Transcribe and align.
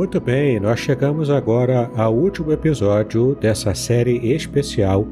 Muito 0.00 0.18
bem, 0.18 0.58
nós 0.58 0.80
chegamos 0.80 1.28
agora 1.28 1.90
ao 1.94 2.14
último 2.14 2.50
episódio 2.52 3.34
dessa 3.34 3.74
série 3.74 4.32
especial 4.32 5.06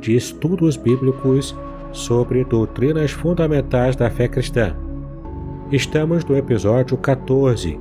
de 0.00 0.14
estudos 0.14 0.76
bíblicos 0.76 1.56
sobre 1.90 2.44
doutrinas 2.44 3.10
fundamentais 3.10 3.96
da 3.96 4.08
fé 4.08 4.28
cristã. 4.28 4.76
Estamos 5.72 6.24
no 6.24 6.36
episódio 6.36 6.96
14, 6.96 7.80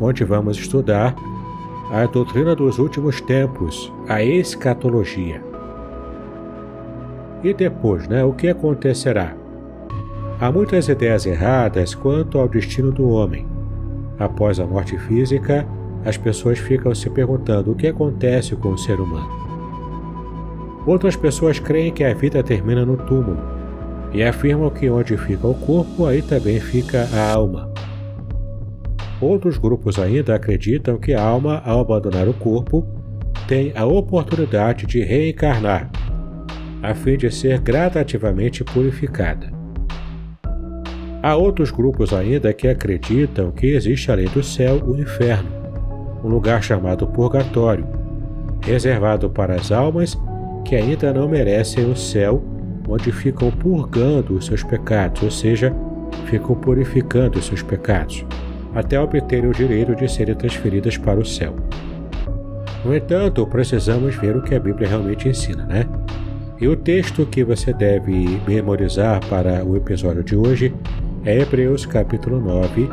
onde 0.00 0.24
vamos 0.24 0.58
estudar 0.58 1.14
a 1.92 2.04
doutrina 2.06 2.56
dos 2.56 2.80
últimos 2.80 3.20
tempos, 3.20 3.92
a 4.08 4.20
escatologia. 4.20 5.40
E 7.44 7.54
depois, 7.54 8.08
né, 8.08 8.24
o 8.24 8.32
que 8.32 8.48
acontecerá? 8.48 9.36
Há 10.40 10.50
muitas 10.50 10.88
ideias 10.88 11.24
erradas 11.24 11.94
quanto 11.94 12.36
ao 12.36 12.48
destino 12.48 12.90
do 12.90 13.08
homem. 13.10 13.46
Após 14.18 14.58
a 14.58 14.66
morte 14.66 14.98
física, 14.98 15.64
as 16.04 16.16
pessoas 16.16 16.58
ficam 16.58 16.94
se 16.94 17.08
perguntando 17.08 17.72
o 17.72 17.74
que 17.74 17.86
acontece 17.86 18.54
com 18.54 18.70
o 18.70 18.78
ser 18.78 19.00
humano. 19.00 19.44
Outras 20.86 21.16
pessoas 21.16 21.58
creem 21.58 21.92
que 21.92 22.04
a 22.04 22.12
vida 22.12 22.42
termina 22.42 22.84
no 22.84 22.96
túmulo 22.96 23.38
e 24.12 24.22
afirmam 24.22 24.68
que 24.70 24.88
onde 24.90 25.16
fica 25.16 25.46
o 25.46 25.54
corpo, 25.54 26.06
aí 26.06 26.20
também 26.20 26.60
fica 26.60 27.08
a 27.12 27.32
alma. 27.32 27.72
Outros 29.20 29.56
grupos 29.56 29.98
ainda 29.98 30.34
acreditam 30.34 30.98
que 30.98 31.14
a 31.14 31.22
alma, 31.22 31.62
ao 31.64 31.80
abandonar 31.80 32.28
o 32.28 32.34
corpo, 32.34 32.86
tem 33.48 33.72
a 33.74 33.86
oportunidade 33.86 34.86
de 34.86 35.02
reencarnar, 35.02 35.90
a 36.82 36.94
fim 36.94 37.16
de 37.16 37.30
ser 37.30 37.58
gradativamente 37.60 38.62
purificada. 38.62 39.50
Há 41.22 41.34
outros 41.36 41.70
grupos 41.70 42.12
ainda 42.12 42.52
que 42.52 42.68
acreditam 42.68 43.50
que 43.50 43.68
existe 43.68 44.12
além 44.12 44.26
do 44.26 44.42
céu 44.42 44.82
o 44.86 45.00
inferno 45.00 45.63
um 46.24 46.28
lugar 46.28 46.62
chamado 46.62 47.06
Purgatório, 47.06 47.86
reservado 48.62 49.28
para 49.28 49.54
as 49.54 49.70
almas 49.70 50.18
que 50.64 50.74
ainda 50.74 51.12
não 51.12 51.28
merecem 51.28 51.84
o 51.84 51.94
céu, 51.94 52.42
onde 52.88 53.12
ficam 53.12 53.50
purgando 53.50 54.34
os 54.34 54.46
seus 54.46 54.62
pecados, 54.62 55.22
ou 55.22 55.30
seja, 55.30 55.74
ficam 56.24 56.54
purificando 56.54 57.38
os 57.38 57.44
seus 57.44 57.62
pecados, 57.62 58.24
até 58.74 58.98
obterem 58.98 59.50
o 59.50 59.52
direito 59.52 59.94
de 59.94 60.10
serem 60.10 60.34
transferidas 60.34 60.96
para 60.96 61.20
o 61.20 61.24
céu. 61.24 61.54
No 62.82 62.96
entanto, 62.96 63.46
precisamos 63.46 64.14
ver 64.14 64.34
o 64.34 64.42
que 64.42 64.54
a 64.54 64.60
Bíblia 64.60 64.88
realmente 64.88 65.28
ensina, 65.28 65.66
né? 65.66 65.86
E 66.58 66.66
o 66.66 66.76
texto 66.76 67.26
que 67.26 67.44
você 67.44 67.72
deve 67.72 68.40
memorizar 68.46 69.20
para 69.28 69.62
o 69.64 69.76
episódio 69.76 70.24
de 70.24 70.36
hoje 70.36 70.74
é 71.24 71.40
Hebreus 71.40 71.84
capítulo 71.84 72.40
9, 72.40 72.88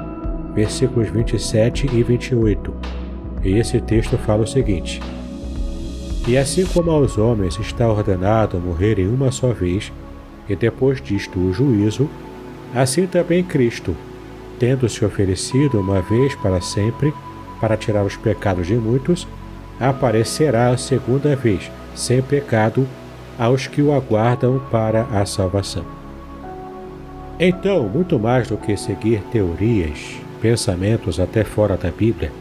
versículos 0.54 1.10
27 1.10 1.88
e 1.94 2.04
28 2.04 3.01
e 3.44 3.58
esse 3.58 3.80
texto 3.82 4.18
fala 4.18 4.44
o 4.44 4.48
seguinte: 4.48 5.02
E 6.28 6.38
assim 6.38 6.66
como 6.66 6.92
aos 6.92 7.18
homens 7.18 7.60
está 7.60 7.88
ordenado 7.88 8.60
morrerem 8.60 9.08
uma 9.08 9.32
só 9.32 9.52
vez, 9.52 9.92
e 10.48 10.56
depois 10.56 11.02
disto 11.02 11.40
o 11.40 11.54
juízo, 11.54 12.10
assim 12.74 13.08
também 13.08 13.44
Cristo, 13.44 13.96
tendo 14.60 14.88
se 14.88 15.04
oferecido 15.04 15.80
uma 15.80 16.02
vez 16.02 16.36
para 16.36 16.62
sempre 16.62 17.14
para 17.60 17.78
tirar 17.78 18.04
os 18.04 18.16
pecados 18.16 18.66
de 18.66 18.74
muitos, 18.74 19.28
aparecerá 19.80 20.70
a 20.70 20.78
segunda 20.78 21.36
vez, 21.36 21.72
sem 21.96 22.22
pecado, 22.22 22.88
aos 23.38 23.68
que 23.68 23.82
o 23.82 23.94
aguardam 23.94 24.60
para 24.72 25.04
a 25.04 25.26
salvação. 25.26 25.86
Então, 27.40 27.88
muito 27.88 28.20
mais 28.20 28.48
do 28.48 28.58
que 28.58 28.76
seguir 28.78 29.22
teorias, 29.32 30.16
pensamentos 30.42 31.20
até 31.20 31.44
fora 31.44 31.76
da 31.76 31.90
Bíblia, 31.90 32.32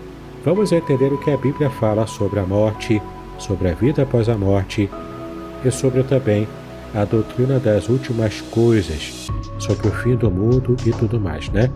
vamos 0.45 0.73
entender 0.73 1.13
o 1.13 1.19
que 1.19 1.31
a 1.31 1.37
Bíblia 1.37 1.71
fala 1.71 2.07
sobre 2.07 2.41
a 2.41 2.47
morte, 2.47 3.01
sobre 3.39 3.69
a 3.69 3.75
vida 3.75 4.03
após 4.03 4.29
a 4.29 4.37
morte 4.37 4.91
e 5.65 5.71
sobre 5.71 6.03
também 6.03 6.47
a 6.95 7.05
doutrina 7.05 7.59
das 7.59 7.89
últimas 7.89 8.41
coisas, 8.41 9.29
sobre 9.59 9.89
o 9.89 9.93
fim 9.93 10.17
do 10.17 10.31
mundo 10.31 10.77
e 10.85 10.91
tudo 10.91 11.21
mais, 11.21 11.49
né? 11.51 11.71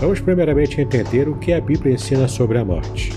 Vamos 0.00 0.20
primeiramente 0.20 0.80
entender 0.80 1.28
o 1.28 1.36
que 1.36 1.52
a 1.52 1.60
Bíblia 1.60 1.94
ensina 1.94 2.28
sobre 2.28 2.58
a 2.58 2.64
morte. 2.64 3.12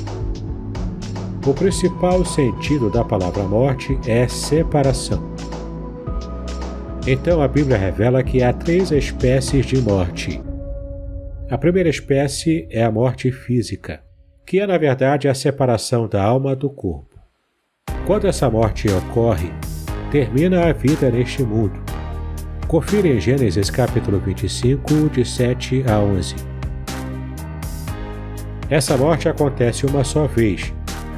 O 1.46 1.54
principal 1.54 2.24
sentido 2.26 2.90
da 2.90 3.04
palavra 3.04 3.44
morte 3.44 3.98
é 4.06 4.28
separação. 4.28 5.22
Então 7.08 7.42
a 7.42 7.48
Bíblia 7.48 7.78
revela 7.78 8.24
que 8.24 8.44
há 8.44 8.54
três 8.54 8.92
espécies 8.92 9.66
de 9.66 9.82
morte: 9.82 10.42
a 11.50 11.58
primeira 11.58 11.90
espécie 11.90 12.68
é 12.70 12.84
a 12.84 12.92
morte 12.92 13.32
física, 13.32 14.04
que 14.46 14.60
é 14.60 14.68
na 14.68 14.78
verdade 14.78 15.28
a 15.28 15.34
separação 15.34 16.08
da 16.08 16.24
alma 16.24 16.56
do 16.56 16.70
corpo. 16.70 17.20
Quando 18.06 18.28
essa 18.28 18.48
morte 18.50 18.88
ocorre, 18.88 19.52
termina 20.12 20.68
a 20.68 20.74
vida 20.74 21.10
neste 21.10 21.42
mundo. 21.42 21.82
Confira 22.68 23.08
em 23.08 23.20
Gênesis 23.20 23.72
capítulo 23.72 24.20
25, 24.20 25.10
de 25.10 25.26
7 25.26 25.84
a 25.88 26.00
11. 26.00 26.36
Essa 28.70 28.96
morte 28.96 29.28
acontece 29.28 29.88
uma 29.88 30.04
só 30.04 30.28
vez, 30.28 30.72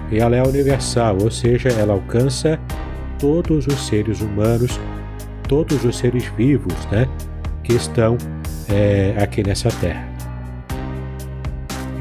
e 0.10 0.20
ela 0.20 0.38
é 0.38 0.44
universal, 0.44 1.18
ou 1.22 1.30
seja, 1.30 1.68
ela 1.68 1.92
alcança 1.92 2.58
todos 3.20 3.68
os 3.68 3.86
seres 3.86 4.22
humanos, 4.22 4.80
todos 5.50 5.84
os 5.84 5.98
seres 5.98 6.26
vivos, 6.38 6.86
né, 6.86 7.06
que 7.66 7.74
estão 7.74 8.18
é, 8.70 9.14
aqui 9.22 9.44
nessa 9.44 9.70
terra. 9.82 10.11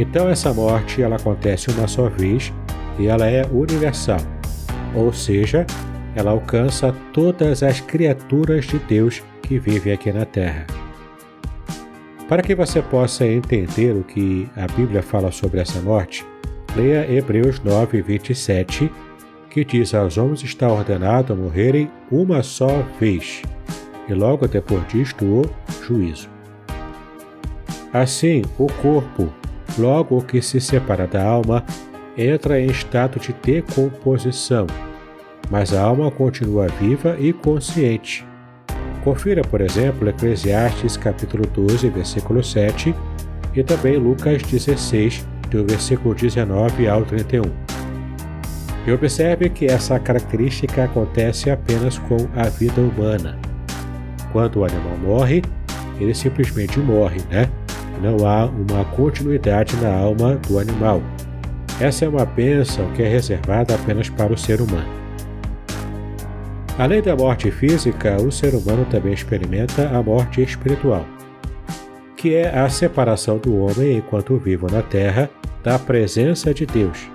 Então 0.01 0.31
essa 0.31 0.55
morte 0.55 1.03
ela 1.03 1.17
acontece 1.17 1.71
uma 1.71 1.87
só 1.87 2.09
vez 2.09 2.51
e 2.99 3.07
ela 3.07 3.27
é 3.27 3.45
universal, 3.53 4.21
ou 4.95 5.13
seja, 5.13 5.67
ela 6.17 6.31
alcança 6.31 6.95
todas 7.13 7.63
as 7.63 7.83
criaturas 7.83 8.65
de 8.65 8.79
Deus 8.79 9.23
que 9.43 9.59
vivem 9.59 9.93
aqui 9.93 10.11
na 10.11 10.25
Terra. 10.25 10.67
Para 12.27 12.41
que 12.41 12.55
você 12.55 12.81
possa 12.81 13.27
entender 13.27 13.95
o 13.95 14.03
que 14.03 14.49
a 14.57 14.67
Bíblia 14.73 15.03
fala 15.03 15.31
sobre 15.31 15.61
essa 15.61 15.83
morte, 15.83 16.25
leia 16.75 17.07
Hebreus 17.13 17.61
9, 17.61 18.01
27, 18.01 18.91
que 19.51 19.67
diz: 19.67 19.93
Aos 19.93 20.17
homens 20.17 20.43
está 20.43 20.67
ordenado 20.73 21.37
morrerem 21.37 21.91
uma 22.11 22.43
só 22.43 22.83
vez, 22.99 23.43
e 24.09 24.15
logo 24.15 24.49
depois 24.49 24.83
disto 24.89 25.27
o 25.27 25.45
juízo. 25.85 26.31
Assim, 27.93 28.43
o 28.59 28.67
corpo 28.81 29.31
Logo, 29.79 30.19
o 30.19 30.23
que 30.23 30.43
se 30.43 30.61
separa 30.61 31.07
da 31.07 31.25
alma 31.25 31.65
entra 32.17 32.61
em 32.61 32.67
estado 32.67 33.19
de 33.19 33.33
decomposição, 33.33 34.67
mas 35.51 35.73
a 35.73 35.83
alma 35.83 36.11
continua 36.11 36.67
viva 36.81 37.17
e 37.19 37.33
consciente. 37.33 38.27
Confira, 39.05 39.43
por 39.43 39.61
exemplo, 39.61 40.09
Eclesiastes 40.09 40.97
capítulo 40.97 41.47
12, 41.47 41.89
versículo 41.89 42.45
7 42.45 42.95
e 43.55 43.63
também 43.63 43.97
Lucas 43.97 44.43
16, 44.43 45.27
do 45.51 45.65
versículo 45.65 46.15
19 46.15 46.89
ao 46.89 47.03
31. 47.05 47.43
E 48.87 48.93
observe 48.93 49.51
que 49.51 49.67
essa 49.67 49.99
característica 49.99 50.85
acontece 50.85 51.51
apenas 51.51 51.99
com 51.99 52.17
a 52.37 52.49
vida 52.49 52.81
humana. 52.81 53.39
Quando 54.33 54.61
o 54.61 54.65
animal 54.65 54.97
morre, 54.99 55.43
ele 55.99 56.15
simplesmente 56.15 56.79
morre, 56.79 57.21
né? 57.31 57.49
Não 58.03 58.27
há 58.27 58.47
uma 58.47 58.85
continuidade 58.97 59.77
na 59.77 59.95
alma 59.95 60.37
do 60.49 60.59
animal. 60.59 61.03
Essa 61.79 62.07
é 62.07 62.09
uma 62.09 62.25
bênção 62.25 62.91
que 62.93 63.03
é 63.03 63.09
reservada 63.09 63.75
apenas 63.75 64.09
para 64.09 64.33
o 64.33 64.39
ser 64.39 64.61
humano. 64.61 64.89
Além 66.79 67.03
da 67.03 67.15
morte 67.15 67.51
física, 67.51 68.17
o 68.17 68.33
ser 68.33 68.55
humano 68.55 68.87
também 68.87 69.13
experimenta 69.13 69.89
a 69.91 70.03
morte 70.03 70.43
espiritual, 70.43 71.05
que 72.17 72.35
é 72.35 72.59
a 72.59 72.69
separação 72.71 73.37
do 73.37 73.55
homem 73.59 73.99
enquanto 73.99 74.39
vivo 74.39 74.67
na 74.71 74.81
terra 74.81 75.29
da 75.63 75.79
presença 75.79 76.55
de 76.55 76.65
Deus. 76.65 77.11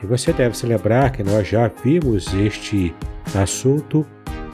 E 0.00 0.06
você 0.06 0.32
deve 0.32 0.56
se 0.56 0.66
lembrar 0.66 1.10
que 1.10 1.24
nós 1.24 1.48
já 1.48 1.68
vimos 1.82 2.32
este 2.32 2.94
assunto 3.34 4.06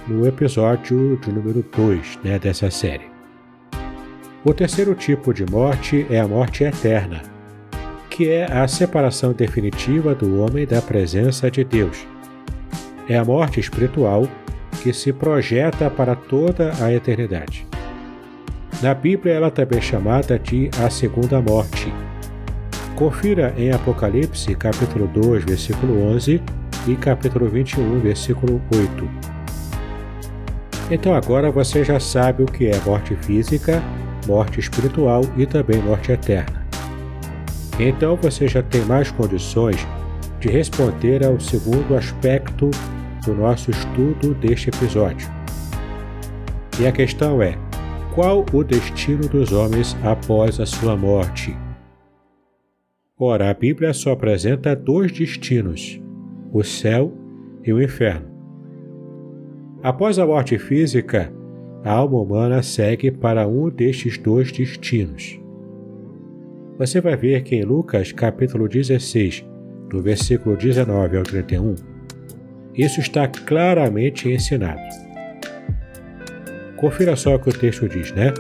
no 0.09 0.27
episódio 0.27 1.19
de 1.19 1.31
número 1.31 1.62
2 1.77 2.21
né, 2.25 2.39
dessa 2.39 2.71
série. 2.71 3.14
O 4.44 4.52
terceiro 4.52 4.94
tipo 4.94 5.32
de 5.32 5.44
morte 5.50 6.06
é 6.11 6.20
a 6.20 6.29
morte 6.29 6.64
eterna, 6.64 7.23
que 8.11 8.29
é 8.29 8.44
a 8.44 8.69
separação 8.69 9.32
definitiva 9.32 10.14
do 10.14 10.41
homem 10.41 10.67
da 10.67 10.82
presença 10.82 11.50
de 11.50 11.64
Deus 11.64 12.06
é 13.08 13.17
a 13.17 13.25
morte 13.25 13.61
espiritual 13.61 14.26
que 14.82 14.93
se 14.93 15.12
projeta 15.12 15.91
para 15.91 16.14
toda 16.14 16.73
a 16.82 16.93
eternidade. 16.93 17.67
Na 18.82 18.93
Bíblia, 18.94 19.35
ela 19.35 19.50
também 19.50 19.79
é 19.79 19.82
chamada 19.82 20.38
de 20.38 20.70
a 20.85 20.91
segunda 20.91 21.41
morte. 21.41 21.93
Confira 22.96 23.55
em 23.56 23.70
Apocalipse, 23.73 24.55
capítulo 24.55 25.06
2, 25.08 25.44
versículo 25.44 26.02
11 26.14 26.43
e 26.87 26.96
capítulo 26.96 27.49
21, 27.49 28.00
versículo 28.00 28.61
8. 28.75 29.11
Então 30.91 31.14
agora 31.14 31.50
você 31.50 31.82
já 31.82 31.99
sabe 31.99 32.43
o 32.43 32.46
que 32.46 32.67
é 32.67 32.79
morte 32.85 33.17
física, 33.17 33.82
morte 34.26 34.61
espiritual 34.61 35.23
e 35.37 35.47
também 35.47 35.81
morte 35.82 36.12
eterna. 36.12 36.65
Então 37.79 38.17
você 38.17 38.47
já 38.47 38.62
tem 38.62 38.82
mais 38.82 39.11
condições 39.11 39.87
de 40.41 40.49
responder 40.49 41.25
ao 41.25 41.41
segundo 41.41 41.97
aspecto 41.97 42.71
do 43.25 43.35
nosso 43.35 43.71
estudo 43.71 44.35
deste 44.35 44.69
episódio. 44.69 45.29
E 46.81 46.87
a 46.87 46.93
questão 46.93 47.41
é: 47.43 47.56
qual 48.15 48.44
o 48.53 48.62
destino 48.62 49.29
dos 49.29 49.53
homens 49.53 49.97
após 50.03 50.61
a 50.61 50.67
sua 50.67 50.97
morte? 50.97 51.56
Ora, 53.19 53.50
a 53.50 53.55
Bíblia 53.55 53.93
só 53.93 54.12
apresenta 54.12 54.77
dois 54.77 55.11
destinos: 55.12 56.00
o 56.53 56.62
céu 56.62 57.12
e 57.65 57.73
o 57.73 57.82
inferno. 57.82 58.29
Após 59.82 60.19
a 60.19 60.27
morte 60.27 60.59
física, 60.59 61.32
a 61.85 61.93
alma 61.93 62.19
humana 62.19 62.63
segue 62.63 63.11
para 63.11 63.47
um 63.47 63.69
destes 63.69 64.17
dois 64.17 64.51
destinos. 64.51 65.39
Você 66.79 66.99
vai 66.99 67.15
ver 67.15 67.43
que 67.43 67.55
em 67.55 67.63
Lucas 67.63 68.11
capítulo 68.11 68.67
16, 68.67 69.45
do 69.91 70.01
versículo 70.01 70.57
19 70.57 71.19
ao 71.19 71.23
31, 71.23 71.75
isso 72.75 73.01
está 73.01 73.29
claramente 73.29 74.29
ensinado. 74.31 74.81
Confira 76.77 77.15
só 77.17 77.35
o 77.35 77.39
que 77.39 77.51
o 77.51 77.53
texto 77.53 77.87
diz, 77.87 78.13
né? 78.13 78.33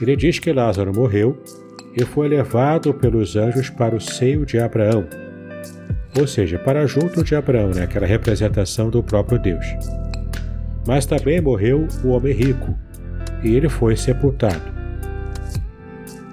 Ele 0.00 0.14
diz 0.16 0.38
que 0.38 0.52
Lázaro 0.52 0.94
morreu 0.94 1.36
e 1.96 2.04
foi 2.04 2.28
levado 2.28 2.94
pelos 2.94 3.36
anjos 3.36 3.70
para 3.70 3.94
o 3.94 4.00
seio 4.00 4.46
de 4.46 4.58
Abraão, 4.58 5.06
ou 6.18 6.26
seja, 6.26 6.58
para 6.60 6.86
junto 6.86 7.24
de 7.24 7.34
Abraão, 7.34 7.70
né? 7.70 7.82
aquela 7.82 8.06
representação 8.06 8.88
do 8.88 9.02
próprio 9.02 9.38
Deus. 9.38 9.66
Mas 10.86 11.06
também 11.06 11.40
morreu 11.40 11.86
o 12.04 12.08
homem 12.08 12.32
rico, 12.32 12.74
e 13.42 13.54
ele 13.54 13.68
foi 13.68 13.96
sepultado. 13.96 14.74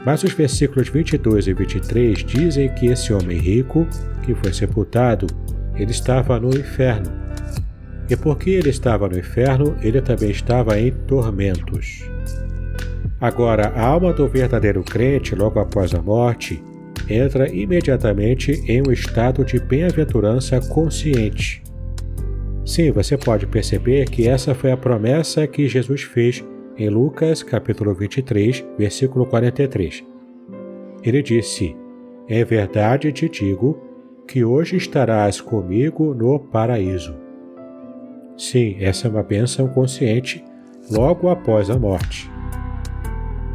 Mas 0.06 0.24
os 0.24 0.33
versículos 0.33 0.89
22 0.89 1.48
e 1.48 1.53
23 1.53 2.18
dizem 2.24 2.69
que 2.74 2.88
esse 2.88 3.13
homem 3.13 3.38
rico, 3.38 3.88
que 4.24 4.33
foi 4.33 4.51
sepultado, 4.51 5.27
ele 5.75 5.92
estava 5.92 6.39
no 6.39 6.50
inferno. 6.50 7.12
E 8.09 8.15
porque 8.15 8.50
ele 8.50 8.69
estava 8.69 9.07
no 9.07 9.18
inferno, 9.18 9.75
ele 9.81 10.01
também 10.01 10.31
estava 10.31 10.80
em 10.80 10.92
tormentos. 10.92 12.03
Agora, 13.19 13.68
a 13.75 13.86
alma 13.86 14.12
do 14.12 14.27
verdadeiro 14.27 14.83
crente, 14.83 15.36
logo 15.36 15.59
após 15.59 15.94
a 15.94 16.01
morte, 16.01 16.62
entra 17.07 17.48
imediatamente 17.53 18.51
em 18.68 18.81
um 18.81 18.92
estado 18.92 19.45
de 19.45 19.59
bem-aventurança 19.59 20.59
consciente. 20.59 21.62
Sim, 22.66 22.92
você 22.92 23.18
pode 23.18 23.48
perceber 23.48 24.10
que 24.10 24.28
essa 24.28 24.54
foi 24.54 24.72
a 24.72 24.78
promessa 24.78 25.48
que 25.48 25.68
Jesus 25.68 26.04
fez 26.04 26.44
em 26.78 26.90
Lucas 26.90 27.42
capítulo 27.42 27.94
23, 27.94 28.63
versículo 28.78 29.25
43. 29.25 30.04
Ele 31.04 31.24
disse: 31.24 31.75
Em 32.30 32.44
verdade 32.44 33.12
te 33.12 33.28
digo 33.28 33.81
que 34.28 34.44
hoje 34.46 34.78
estarás 34.78 35.42
comigo 35.42 36.13
no 36.13 36.40
paraíso. 36.40 37.16
Sim, 38.38 38.78
essa 38.80 39.08
é 39.08 39.12
uma 39.12 39.24
bênção 39.24 39.68
consciente 39.68 40.44
logo 40.90 41.30
após 41.30 41.69
a 41.69 41.78
morte. 41.78 42.30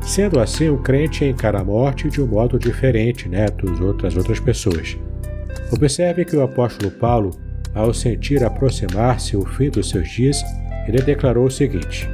Sendo 0.00 0.38
assim, 0.38 0.68
o 0.68 0.78
crente 0.78 1.24
encara 1.24 1.60
a 1.60 1.64
morte 1.64 2.08
de 2.08 2.20
um 2.20 2.26
modo 2.26 2.58
diferente 2.58 3.28
né, 3.28 3.46
das 3.46 3.80
outras, 3.80 4.16
outras 4.16 4.38
pessoas. 4.38 4.96
Observe 5.72 6.24
que 6.24 6.36
o 6.36 6.42
apóstolo 6.42 6.92
Paulo, 6.92 7.30
ao 7.76 7.94
sentir 7.94 8.42
aproximar-se 8.42 9.36
o 9.36 9.44
fim 9.44 9.70
dos 9.70 9.90
seus 9.90 10.08
dias, 10.08 10.42
ele 10.88 11.00
declarou 11.00 11.46
o 11.46 11.50
seguinte: 11.50 12.08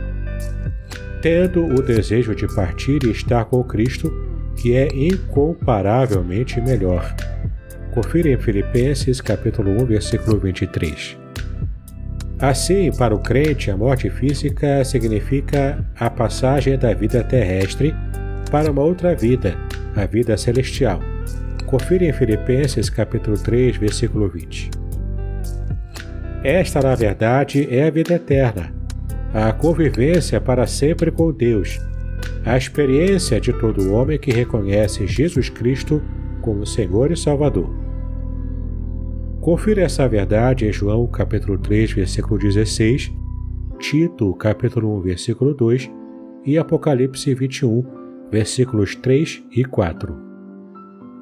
Tendo 1.23 1.65
o 1.65 1.81
desejo 1.81 2.35
de 2.35 2.47
partir 2.55 2.99
e 3.05 3.11
estar 3.11 3.47
com 3.47 3.65
Cristo, 3.65 4.13
que 4.57 4.77
é 4.77 4.89
incomparavelmente 4.95 6.61
melhor 6.61 7.15
Confira 7.93 8.31
em 8.31 8.39
Filipenses 8.39 9.21
capítulo 9.21 9.71
1, 9.83 9.85
versículo 9.85 10.39
23. 10.39 11.19
Assim, 12.39 12.91
para 12.91 13.15
o 13.15 13.19
crente, 13.19 13.71
a 13.71 13.77
morte 13.77 14.09
física 14.09 14.83
significa 14.83 15.85
a 16.01 16.09
passagem 16.09 16.79
da 16.79 16.95
vida 16.95 17.23
terrestre 17.23 17.95
para 18.51 18.71
uma 18.71 18.81
outra 18.81 19.15
vida, 19.15 19.55
a 19.95 20.07
vida 20.07 20.39
celestial. 20.39 21.01
Confira 21.67 22.07
em 22.07 22.15
Filipenses 22.15 22.89
capítulo 22.89 23.37
3, 23.37 23.77
versículo 23.77 24.27
20. 24.27 24.82
Esta, 26.45 26.81
na 26.81 26.95
verdade, 26.97 27.69
é 27.71 27.87
a 27.87 27.91
vida 27.91 28.15
eterna, 28.15 28.75
a 29.33 29.53
convivência 29.53 30.41
para 30.41 30.67
sempre 30.67 31.11
com 31.13 31.33
Deus, 31.33 31.79
a 32.45 32.57
experiência 32.57 33.41
de 33.41 33.53
todo 33.53 33.93
homem 33.93 34.19
que 34.19 34.33
reconhece 34.33 35.07
Jesus 35.07 35.49
Cristo 35.49 36.03
como 36.41 36.67
Senhor 36.67 37.13
e 37.13 37.17
Salvador. 37.17 37.73
Confira 39.41 39.83
essa 39.83 40.09
verdade 40.09 40.67
em 40.67 40.73
João 40.73 41.07
capítulo 41.07 41.57
3, 41.59 41.93
versículo 41.93 42.41
16, 42.41 43.13
Tito 43.79 44.35
capítulo 44.35 44.99
1, 44.99 45.01
versículo 45.01 45.55
2 45.55 45.91
e 46.45 46.59
Apocalipse 46.59 47.33
21, 47.35 47.85
versículos 48.33 48.97
3 48.97 49.45
e 49.53 49.65
4. 49.65 50.13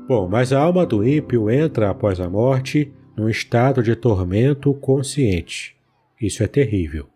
Bom, 0.09 0.29
mas 0.31 0.51
a 0.53 0.61
alma 0.61 0.87
do 0.87 1.07
ímpio 1.07 1.51
entra 1.51 1.91
após 1.91 2.21
a 2.21 2.29
morte 2.29 2.93
num 3.17 3.29
estado 3.29 3.83
de 3.83 3.95
tormento 3.95 4.73
consciente. 4.75 5.77
Isso 6.21 6.43
é 6.43 6.47
terrível. 6.47 7.07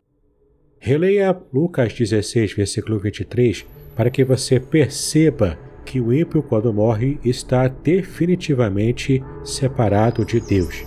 Releia 0.79 1.37
Lucas 1.53 1.95
16, 1.95 2.53
versículo 2.53 2.99
23, 2.99 3.65
para 3.97 4.11
que 4.11 4.25
você 4.25 4.61
perceba 4.61 5.59
que 5.85 6.01
o 6.01 6.13
ímpio, 6.13 6.43
quando 6.43 6.73
morre, 6.73 7.19
está 7.25 7.69
definitivamente 7.69 9.23
separado 9.45 10.25
de 10.25 10.41
Deus. 10.41 10.85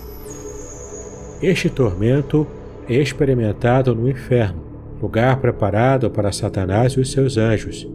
Este 1.42 1.70
tormento 1.70 2.46
é 2.88 2.94
experimentado 2.94 3.94
no 3.94 4.08
inferno, 4.08 4.62
lugar 5.00 5.40
preparado 5.40 6.10
para 6.10 6.32
Satanás 6.32 6.94
e 6.94 7.00
os 7.00 7.12
seus 7.12 7.36
anjos. 7.36 7.88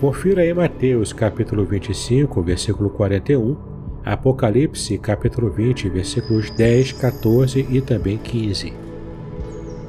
Confira 0.00 0.46
em 0.46 0.54
Mateus 0.54 1.12
capítulo 1.12 1.64
25, 1.64 2.42
versículo 2.42 2.88
41, 2.88 3.69
Apocalipse 4.04 4.96
capítulo 4.98 5.50
20, 5.50 5.88
versículos 5.88 6.50
10, 6.50 6.92
14 6.92 7.66
e 7.70 7.80
também 7.80 8.18
15. 8.18 8.72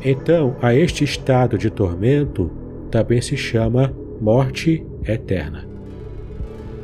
Então, 0.04 0.56
a 0.62 0.74
este 0.74 1.04
estado 1.04 1.58
de 1.58 1.70
tormento 1.70 2.52
também 2.90 3.22
se 3.22 3.38
chama 3.38 3.94
morte 4.20 4.86
eterna. 5.06 5.68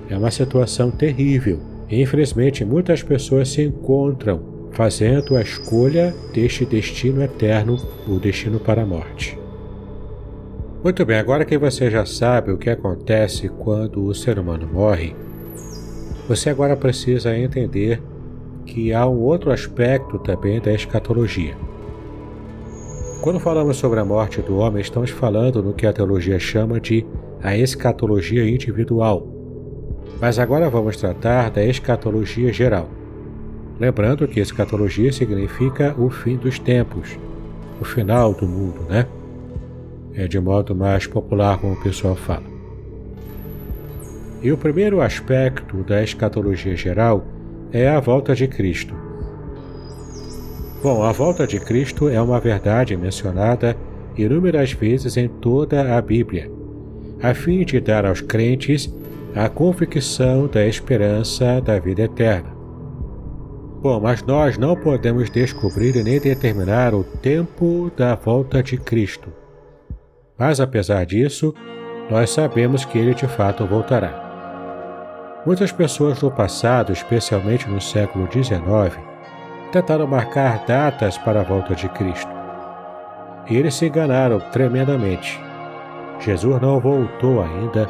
É 0.10 0.17
uma 0.17 0.31
situação 0.31 0.89
terrível 0.89 1.60
infelizmente, 1.89 2.65
muitas 2.65 3.01
pessoas 3.01 3.50
se 3.50 3.63
encontram 3.63 4.57
fazendo 4.72 5.36
a 5.36 5.41
escolha 5.41 6.13
deste 6.34 6.65
destino 6.65 7.24
eterno, 7.24 7.77
o 8.07 8.19
destino 8.19 8.60
para 8.60 8.84
a 8.84 8.86
morte. 8.86 9.38
Muito 10.84 11.05
bem, 11.05 11.17
agora 11.17 11.46
que 11.46 11.57
você 11.57 11.89
já 11.89 12.05
sabe 12.05 12.51
o 12.51 12.57
que 12.57 12.69
acontece 12.69 13.50
quando 13.50 14.05
o 14.05 14.13
ser 14.13 14.38
humano 14.38 14.69
morre, 14.72 15.15
você 16.27 16.50
agora 16.50 16.75
precisa 16.75 17.38
entender 17.38 18.01
que 18.65 18.93
há 18.93 19.07
um 19.07 19.22
outro 19.22 19.51
aspecto 19.51 20.19
também 20.19 20.60
da 20.60 20.74
escatologia. 20.74 21.55
Quando 23.22 23.39
falamos 23.39 23.77
sobre 23.77 24.00
a 24.00 24.05
morte 24.05 24.41
do 24.41 24.57
homem, 24.57 24.81
estamos 24.81 25.10
falando 25.10 25.63
no 25.63 25.74
que 25.74 25.88
a 25.88 25.93
teologia 25.93 26.38
chama 26.38 26.79
de 26.79 27.05
a 27.41 27.57
escatologia 27.57 28.48
individual. 28.48 29.25
Mas 30.19 30.38
agora 30.38 30.69
vamos 30.69 30.98
tratar 30.98 31.50
da 31.50 31.63
escatologia 31.63 32.51
geral. 32.51 32.89
Lembrando 33.79 34.27
que 34.27 34.39
escatologia 34.39 35.12
significa 35.13 35.96
o 35.98 36.10
fim 36.10 36.36
dos 36.36 36.60
tempos, 36.60 37.17
o 37.79 37.86
final 37.86 38.34
do 38.34 38.48
mundo, 38.48 38.81
né? 38.89 39.07
É 40.13 40.27
de 40.27 40.39
modo 40.39 40.75
mais 40.75 41.05
popular 41.05 41.60
como 41.60 41.74
o 41.74 41.84
pessoal 41.84 42.15
fala. 42.15 42.56
E 44.41 44.51
o 44.51 44.58
primeiro 44.58 45.01
aspecto 45.01 45.84
da 45.84 46.03
escatologia 46.03 46.75
geral 46.75 47.25
é 47.72 47.88
a 47.89 48.00
volta 48.00 48.36
de 48.36 48.48
Cristo. 48.48 48.94
Bom, 50.82 51.03
a 51.03 51.12
volta 51.12 51.48
de 51.48 51.60
Cristo 51.60 52.08
é 52.08 52.22
uma 52.22 52.39
verdade 52.39 52.96
mencionada 52.96 53.75
inúmeras 54.15 54.72
vezes 54.72 55.17
em 55.17 55.27
toda 55.27 55.98
a 55.98 56.01
Bíblia, 56.01 56.51
a 57.22 57.34
fim 57.34 57.65
de 57.65 57.79
dar 57.79 58.06
aos 58.06 58.22
crentes 58.22 58.94
a 59.36 59.50
convicção 59.50 60.48
da 60.48 60.65
esperança 60.65 61.60
da 61.62 61.79
vida 61.79 62.03
eterna. 62.03 62.56
Bom, 63.82 64.00
mas 64.00 64.24
nós 64.24 64.58
não 64.58 64.75
podemos 64.75 65.29
descobrir 65.29 65.96
nem 66.03 66.20
determinar 66.20 66.94
o 66.94 67.03
tempo 67.03 67.91
da 67.96 68.15
volta 68.15 68.62
de 68.62 68.77
Cristo. 68.77 69.32
Mas 70.38 70.60
apesar 70.60 71.06
disso, 71.06 71.53
nós 72.10 72.29
sabemos 72.29 72.86
que 72.86 72.98
ele 72.98 73.13
de 73.13 73.27
fato 73.27 73.65
voltará. 73.65 74.26
Muitas 75.48 75.72
pessoas 75.72 76.22
no 76.22 76.30
passado, 76.30 76.92
especialmente 76.92 77.70
no 77.70 77.80
século 77.80 78.27
XIX, 78.30 79.00
tentaram 79.72 80.06
marcar 80.06 80.66
datas 80.66 81.18
para 81.18 81.39
a 81.39 81.44
volta 81.44 81.74
de 81.74 81.88
Cristo. 81.88 82.30
E 83.50 83.56
eles 83.56 83.74
se 83.74 83.86
enganaram 83.86 84.42
tremendamente. 84.51 85.39
Jesus 86.20 86.62
não 86.62 86.82
voltou 86.82 87.42
ainda 87.42 87.89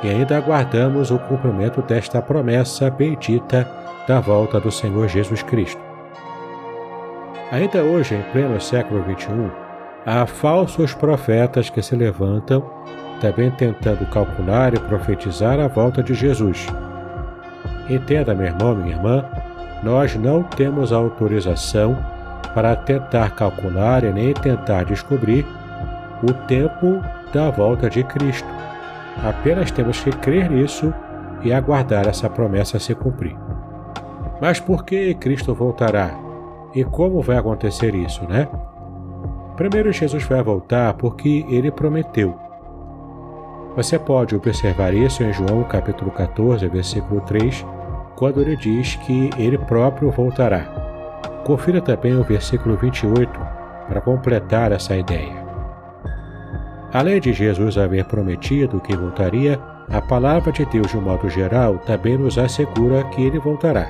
e 0.00 0.10
ainda 0.10 0.36
aguardamos 0.36 1.10
o 1.10 1.18
cumprimento 1.18 1.82
desta 1.82 2.22
promessa 2.22 2.88
bendita 2.88 3.68
da 4.06 4.20
volta 4.20 4.60
do 4.60 4.70
Senhor 4.70 5.08
Jesus 5.08 5.42
Cristo. 5.42 5.82
Ainda 7.50 7.82
hoje, 7.82 8.14
em 8.14 8.22
pleno 8.30 8.60
século 8.60 9.02
XXI, 9.02 9.50
há 10.06 10.24
falsos 10.24 10.94
profetas 10.94 11.68
que 11.68 11.82
se 11.82 11.96
levantam, 11.96 12.62
também 13.20 13.50
tentando 13.50 14.06
calcular 14.06 14.72
e 14.72 14.78
profetizar 14.78 15.58
a 15.58 15.66
volta 15.66 16.00
de 16.00 16.14
Jesus 16.14 16.68
Entenda, 17.88 18.34
meu 18.34 18.46
irmão, 18.46 18.74
minha 18.74 18.94
irmã, 18.94 19.24
nós 19.82 20.14
não 20.14 20.42
temos 20.42 20.92
autorização 20.92 21.96
para 22.54 22.76
tentar 22.76 23.34
calcular 23.34 24.04
e 24.04 24.12
nem 24.12 24.32
tentar 24.32 24.84
descobrir 24.84 25.44
o 26.22 26.32
tempo 26.46 27.02
da 27.32 27.50
volta 27.50 27.90
de 27.90 28.04
Cristo. 28.04 28.48
Apenas 29.24 29.70
temos 29.70 30.00
que 30.00 30.10
crer 30.10 30.50
nisso 30.50 30.94
e 31.42 31.52
aguardar 31.52 32.06
essa 32.06 32.30
promessa 32.30 32.78
se 32.78 32.94
cumprir. 32.94 33.36
Mas 34.40 34.60
por 34.60 34.84
que 34.84 35.14
Cristo 35.14 35.54
voltará? 35.54 36.10
E 36.74 36.84
como 36.84 37.20
vai 37.20 37.36
acontecer 37.36 37.94
isso, 37.94 38.24
né? 38.28 38.48
Primeiro, 39.56 39.92
Jesus 39.92 40.24
vai 40.24 40.42
voltar 40.42 40.94
porque 40.94 41.44
ele 41.48 41.70
prometeu. 41.70 42.38
Você 43.74 43.98
pode 43.98 44.36
observar 44.36 44.92
isso 44.92 45.22
em 45.22 45.32
João 45.32 45.64
capítulo 45.64 46.10
14, 46.10 46.68
versículo 46.68 47.22
3, 47.22 47.64
quando 48.16 48.42
ele 48.42 48.54
diz 48.54 48.96
que 48.96 49.30
ele 49.38 49.56
próprio 49.56 50.10
voltará. 50.10 50.60
Confira 51.46 51.80
também 51.80 52.14
o 52.14 52.22
versículo 52.22 52.76
28 52.76 53.30
para 53.88 54.02
completar 54.02 54.72
essa 54.72 54.94
ideia. 54.94 55.42
Além 56.92 57.18
de 57.18 57.32
Jesus 57.32 57.78
haver 57.78 58.04
prometido 58.04 58.78
que 58.78 58.94
voltaria, 58.94 59.58
a 59.90 60.02
palavra 60.02 60.52
de 60.52 60.66
Deus, 60.66 60.88
de 60.88 60.98
um 60.98 61.00
modo 61.00 61.30
geral, 61.30 61.78
também 61.78 62.18
nos 62.18 62.36
assegura 62.36 63.02
que 63.04 63.24
ele 63.24 63.38
voltará. 63.38 63.88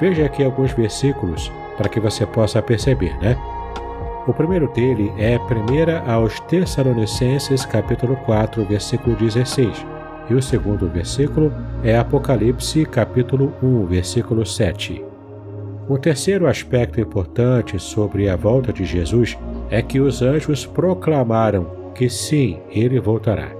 Veja 0.00 0.24
aqui 0.24 0.42
alguns 0.42 0.72
versículos 0.72 1.52
para 1.76 1.90
que 1.90 2.00
você 2.00 2.24
possa 2.24 2.62
perceber, 2.62 3.14
né? 3.20 3.36
O 4.26 4.32
primeiro 4.32 4.68
dele 4.72 5.12
é 5.16 5.38
1 5.38 6.10
aos 6.10 6.40
Tessalonicenses, 6.40 7.64
capítulo 7.64 8.16
4, 8.16 8.64
versículo 8.64 9.14
16. 9.14 9.86
E 10.28 10.34
o 10.34 10.42
segundo 10.42 10.88
versículo 10.88 11.52
é 11.84 11.96
Apocalipse, 11.96 12.84
capítulo 12.86 13.54
1, 13.62 13.86
versículo 13.86 14.44
7. 14.44 15.04
Um 15.88 15.96
terceiro 15.96 16.48
aspecto 16.48 17.00
importante 17.00 17.78
sobre 17.78 18.28
a 18.28 18.34
volta 18.34 18.72
de 18.72 18.84
Jesus 18.84 19.38
é 19.70 19.80
que 19.80 20.00
os 20.00 20.20
anjos 20.20 20.66
proclamaram 20.66 21.92
que 21.94 22.10
sim, 22.10 22.58
ele 22.68 22.98
voltará. 22.98 23.50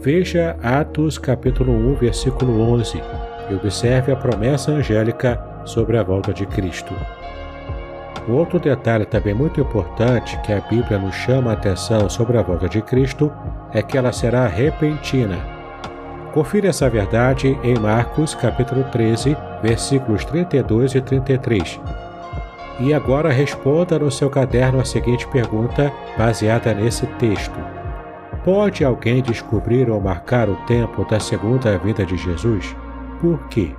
Veja 0.00 0.56
Atos 0.60 1.16
capítulo 1.16 1.72
1, 1.72 1.94
versículo 1.94 2.60
11 2.60 3.00
e 3.48 3.54
observe 3.54 4.12
a 4.12 4.16
promessa 4.16 4.72
angélica 4.72 5.40
sobre 5.64 5.96
a 5.96 6.02
volta 6.02 6.32
de 6.32 6.44
Cristo. 6.46 6.92
Outro 8.28 8.58
detalhe 8.58 9.06
também 9.06 9.32
muito 9.32 9.60
importante 9.60 10.38
que 10.40 10.52
a 10.52 10.60
Bíblia 10.60 10.98
nos 10.98 11.14
chama 11.14 11.50
a 11.50 11.54
atenção 11.54 12.08
sobre 12.08 12.36
a 12.36 12.42
volta 12.42 12.68
de 12.68 12.82
Cristo 12.82 13.32
é 13.72 13.80
que 13.80 13.96
ela 13.96 14.12
será 14.12 14.48
repentina. 14.48 15.38
Confira 16.32 16.68
essa 16.68 16.90
verdade 16.90 17.56
em 17.62 17.78
Marcos 17.78 18.34
capítulo 18.34 18.82
13, 18.90 19.36
versículos 19.62 20.24
32 20.24 20.96
e 20.96 21.00
33. 21.00 21.80
E 22.80 22.92
agora 22.92 23.30
responda 23.30 23.98
no 23.98 24.10
seu 24.10 24.28
caderno 24.28 24.80
a 24.80 24.84
seguinte 24.84 25.26
pergunta 25.28 25.90
baseada 26.18 26.74
nesse 26.74 27.06
texto: 27.18 27.58
Pode 28.44 28.84
alguém 28.84 29.22
descobrir 29.22 29.88
ou 29.88 30.00
marcar 30.00 30.48
o 30.48 30.56
tempo 30.66 31.04
da 31.04 31.20
segunda 31.20 31.78
vinda 31.78 32.04
de 32.04 32.16
Jesus? 32.16 32.76
Por 33.20 33.38
quê? 33.48 33.72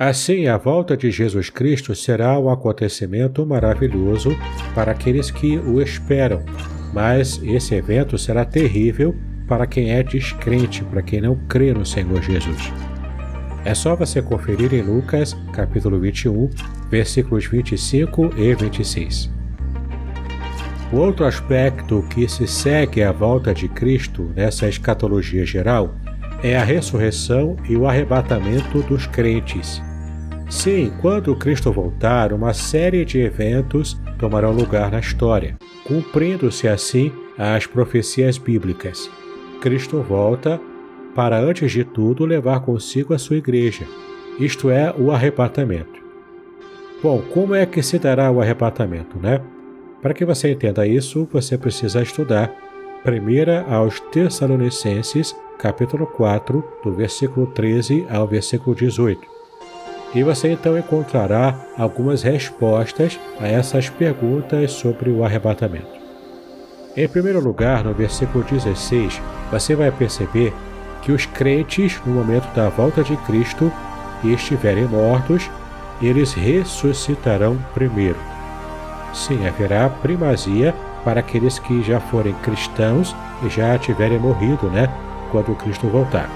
Assim, 0.00 0.46
a 0.46 0.56
volta 0.56 0.96
de 0.96 1.10
Jesus 1.10 1.50
Cristo 1.50 1.94
será 1.94 2.38
um 2.38 2.48
acontecimento 2.48 3.44
maravilhoso 3.44 4.34
para 4.74 4.92
aqueles 4.92 5.30
que 5.30 5.58
o 5.58 5.78
esperam, 5.82 6.42
mas 6.90 7.38
esse 7.44 7.74
evento 7.74 8.16
será 8.16 8.46
terrível 8.46 9.14
para 9.46 9.66
quem 9.66 9.90
é 9.90 10.02
descrente, 10.02 10.82
para 10.84 11.02
quem 11.02 11.20
não 11.20 11.36
crê 11.46 11.74
no 11.74 11.84
Senhor 11.84 12.22
Jesus. 12.22 12.72
É 13.62 13.74
só 13.74 13.94
você 13.94 14.22
conferir 14.22 14.72
em 14.72 14.80
Lucas, 14.80 15.36
capítulo 15.52 16.00
21, 16.00 16.48
versículos 16.88 17.44
25 17.44 18.30
e 18.38 18.54
26. 18.54 19.30
O 20.94 20.96
outro 20.96 21.26
aspecto 21.26 22.02
que 22.08 22.26
se 22.26 22.46
segue 22.46 23.02
à 23.02 23.12
volta 23.12 23.52
de 23.52 23.68
Cristo 23.68 24.32
nessa 24.34 24.66
escatologia 24.66 25.44
geral 25.44 25.94
é 26.42 26.56
a 26.56 26.64
ressurreição 26.64 27.54
e 27.68 27.76
o 27.76 27.86
arrebatamento 27.86 28.80
dos 28.84 29.06
crentes. 29.06 29.82
Sim, 30.50 30.92
quando 31.00 31.34
Cristo 31.36 31.72
voltar, 31.72 32.32
uma 32.32 32.52
série 32.52 33.04
de 33.04 33.20
eventos 33.20 33.96
tomarão 34.18 34.50
lugar 34.50 34.90
na 34.90 34.98
história, 34.98 35.56
cumprindo-se 35.84 36.66
assim 36.66 37.12
as 37.38 37.66
profecias 37.66 38.36
bíblicas. 38.36 39.08
Cristo 39.60 40.02
volta 40.02 40.60
para, 41.14 41.38
antes 41.38 41.70
de 41.70 41.84
tudo, 41.84 42.26
levar 42.26 42.60
consigo 42.60 43.14
a 43.14 43.18
sua 43.18 43.36
igreja, 43.36 43.86
isto 44.40 44.70
é, 44.70 44.92
o 44.98 45.12
arrebatamento. 45.12 46.00
Bom, 47.00 47.22
como 47.32 47.54
é 47.54 47.64
que 47.64 47.80
se 47.80 47.98
dará 47.98 48.28
o 48.28 48.40
arrebatamento, 48.40 49.20
né? 49.20 49.40
Para 50.02 50.12
que 50.12 50.24
você 50.24 50.50
entenda 50.50 50.84
isso, 50.84 51.28
você 51.32 51.56
precisa 51.56 52.02
estudar 52.02 52.52
1 53.06 53.72
aos 53.72 54.00
Tessalonicenses, 54.00 55.34
capítulo 55.58 56.08
4, 56.08 56.62
do 56.82 56.92
versículo 56.92 57.46
13 57.46 58.04
ao 58.10 58.26
versículo 58.26 58.74
18 58.74 59.29
e 60.14 60.22
você 60.22 60.52
então 60.52 60.76
encontrará 60.76 61.54
algumas 61.78 62.22
respostas 62.22 63.18
a 63.40 63.46
essas 63.46 63.88
perguntas 63.88 64.72
sobre 64.72 65.10
o 65.10 65.24
arrebatamento. 65.24 66.00
Em 66.96 67.08
primeiro 67.08 67.40
lugar, 67.40 67.84
no 67.84 67.94
versículo 67.94 68.42
16, 68.44 69.20
você 69.50 69.76
vai 69.76 69.92
perceber 69.92 70.52
que 71.02 71.12
os 71.12 71.24
crentes, 71.24 72.00
no 72.04 72.12
momento 72.12 72.52
da 72.54 72.68
volta 72.68 73.02
de 73.02 73.16
Cristo, 73.18 73.72
e 74.22 74.32
estiverem 74.32 74.86
mortos, 74.86 75.48
eles 76.02 76.32
ressuscitarão 76.32 77.56
primeiro. 77.72 78.18
Sim, 79.14 79.46
haverá 79.46 79.88
primazia 79.88 80.74
para 81.04 81.20
aqueles 81.20 81.58
que 81.58 81.82
já 81.82 82.00
forem 82.00 82.34
cristãos 82.42 83.14
e 83.42 83.48
já 83.48 83.78
tiverem 83.78 84.18
morrido, 84.18 84.68
né? 84.68 84.88
Quando 85.30 85.56
Cristo 85.56 85.86
voltar. 85.88 86.28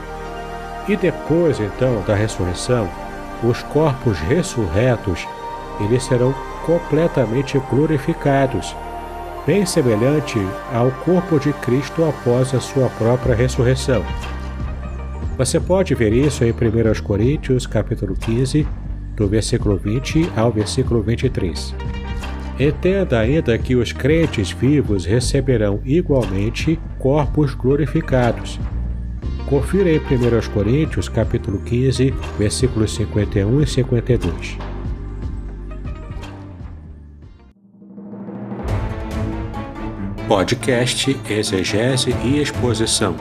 E 0.88 0.96
depois, 0.96 1.60
então, 1.60 2.02
da 2.06 2.14
ressurreição, 2.14 2.88
os 3.42 3.62
corpos 3.64 4.18
ressurretos, 4.18 5.26
eles 5.80 6.04
serão 6.04 6.34
completamente 6.64 7.58
glorificados. 7.70 8.74
bem 9.46 9.66
semelhante 9.66 10.38
ao 10.72 10.90
corpo 10.90 11.38
de 11.38 11.52
Cristo 11.52 12.02
após 12.02 12.54
a 12.54 12.60
sua 12.60 12.88
própria 12.88 13.34
ressurreição. 13.34 14.02
Você 15.36 15.60
pode 15.60 15.94
ver 15.94 16.14
isso 16.14 16.44
em 16.44 16.50
1 16.50 17.02
Coríntios, 17.02 17.66
capítulo 17.66 18.14
15, 18.14 18.66
do 19.14 19.28
versículo 19.28 19.76
20 19.76 20.30
ao 20.34 20.50
versículo 20.50 21.02
23. 21.02 21.74
Entenda 22.58 23.18
ainda 23.18 23.58
que 23.58 23.74
os 23.74 23.92
crentes 23.92 24.52
vivos 24.52 25.04
receberão 25.04 25.80
igualmente 25.84 26.78
corpos 26.98 27.52
glorificados. 27.52 28.60
Confira 29.48 29.90
em 29.90 29.98
1 29.98 30.52
Coríntios, 30.54 31.08
capítulo 31.08 31.60
15, 31.60 32.10
versículos 32.38 32.94
51 32.94 33.60
e 33.60 33.66
52. 33.66 34.58
Podcast 40.26 41.20
Exegese 41.28 42.10
e 42.24 42.40
Exposição. 42.40 43.14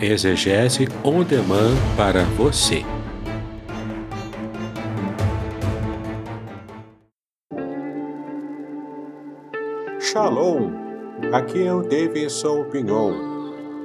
Exegese 0.00 0.86
on 1.02 1.24
demand 1.24 1.74
para 1.96 2.22
você. 2.36 2.84
Shalom! 9.98 10.70
Aqui 11.32 11.66
é 11.66 11.74
o 11.74 11.82
Davidson 11.82 12.64
Pignon. 12.70 13.35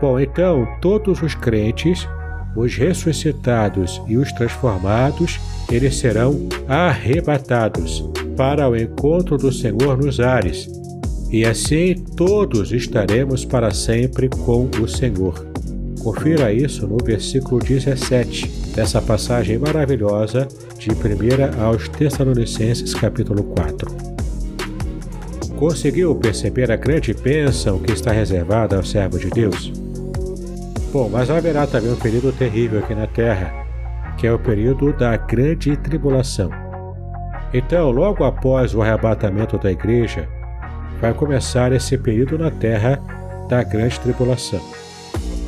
Bom, 0.00 0.20
então, 0.20 0.66
todos 0.80 1.22
os 1.22 1.34
crentes, 1.34 2.06
os 2.54 2.76
ressuscitados 2.76 4.00
e 4.06 4.16
os 4.16 4.30
transformados, 4.32 5.40
eles 5.70 5.96
serão 5.96 6.48
arrebatados 6.68 8.04
para 8.36 8.68
o 8.68 8.76
encontro 8.76 9.36
do 9.36 9.52
Senhor 9.52 9.96
nos 9.96 10.20
ares, 10.20 10.68
e 11.30 11.44
assim 11.44 11.96
todos 12.16 12.70
estaremos 12.70 13.44
para 13.44 13.72
sempre 13.72 14.28
com 14.28 14.70
o 14.80 14.86
Senhor. 14.86 15.46
Confira 16.00 16.52
isso 16.52 16.86
no 16.86 16.96
versículo 17.04 17.60
17 17.60 18.46
dessa 18.76 19.02
passagem 19.02 19.58
maravilhosa 19.58 20.46
de 20.78 20.90
1 20.90 21.60
aos 21.60 21.88
Tessalonicenses, 21.88 22.94
capítulo 22.94 23.42
4. 23.42 23.90
Conseguiu 25.56 26.14
perceber 26.14 26.70
a 26.70 26.76
grande 26.76 27.12
bênção 27.12 27.80
que 27.80 27.90
está 27.90 28.12
reservada 28.12 28.76
ao 28.76 28.84
servo 28.84 29.18
de 29.18 29.28
Deus? 29.28 29.87
Bom, 30.90 31.08
mas 31.10 31.30
haverá 31.30 31.66
também 31.66 31.92
um 31.92 31.96
período 31.96 32.32
terrível 32.32 32.78
aqui 32.78 32.94
na 32.94 33.06
Terra, 33.06 33.52
que 34.16 34.26
é 34.26 34.32
o 34.32 34.38
período 34.38 34.92
da 34.92 35.16
grande 35.16 35.76
tribulação. 35.76 36.50
Então, 37.52 37.90
logo 37.90 38.24
após 38.24 38.74
o 38.74 38.80
arrebatamento 38.80 39.58
da 39.58 39.70
igreja, 39.70 40.26
vai 40.98 41.12
começar 41.12 41.72
esse 41.72 41.96
período 41.98 42.38
na 42.38 42.50
Terra 42.50 42.98
da 43.48 43.62
grande 43.62 44.00
tribulação. 44.00 44.60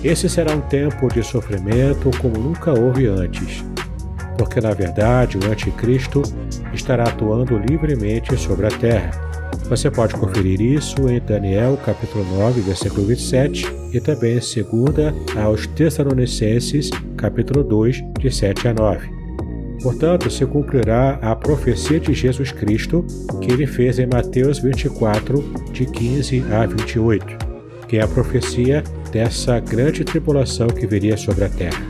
Esse 0.05 0.29
será 0.29 0.53
um 0.53 0.61
tempo 0.61 1.09
de 1.09 1.22
sofrimento 1.22 2.11
como 2.18 2.38
nunca 2.38 2.79
houve 2.79 3.07
antes, 3.07 3.64
porque 4.37 4.61
na 4.61 4.72
verdade 4.72 5.37
o 5.37 5.50
Anticristo 5.50 6.22
estará 6.72 7.05
atuando 7.05 7.59
livremente 7.59 8.35
sobre 8.38 8.66
a 8.66 8.70
terra 8.70 9.30
você 9.69 9.91
pode 9.91 10.15
conferir 10.15 10.61
isso 10.61 11.09
em 11.09 11.21
Daniel 11.21 11.79
capítulo 11.85 12.25
9, 12.39 12.61
versículo 12.61 13.07
27 13.07 13.67
e 13.93 14.01
também 14.01 14.39
em 14.39 14.63
2 14.63 15.37
aos 15.37 15.67
Tessalonicenses 15.69 16.91
capítulo 17.17 17.63
2, 17.63 18.03
de 18.19 18.31
7 18.31 18.69
a 18.69 18.75
9. 18.75 19.09
Portanto, 19.83 20.31
se 20.31 20.45
cumprirá 20.45 21.19
a 21.23 21.35
profecia 21.35 21.99
de 21.99 22.13
Jesus 22.13 22.53
Cristo 22.53 23.05
que 23.41 23.53
ele 23.53 23.67
fez 23.67 23.99
em 23.99 24.07
Mateus 24.07 24.59
24, 24.59 25.43
de 25.73 25.87
15 25.87 26.45
a 26.53 26.67
28, 26.67 27.87
que 27.89 27.97
é 27.97 28.03
a 28.03 28.09
profecia 28.09 28.83
dessa 29.11 29.59
grande 29.59 30.05
tribulação 30.05 30.67
que 30.67 30.87
viria 30.87 31.17
sobre 31.17 31.45
a 31.45 31.49
terra. 31.49 31.83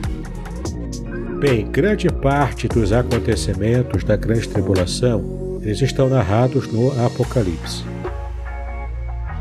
Bem, 1.39 1.65
grande 1.69 2.07
parte 2.07 2.67
dos 2.67 2.93
acontecimentos 2.93 4.03
da 4.03 4.15
grande 4.15 4.47
tribulação 4.47 5.40
eles 5.61 5.81
estão 5.81 6.09
narrados 6.09 6.71
no 6.71 6.91
Apocalipse. 7.05 7.83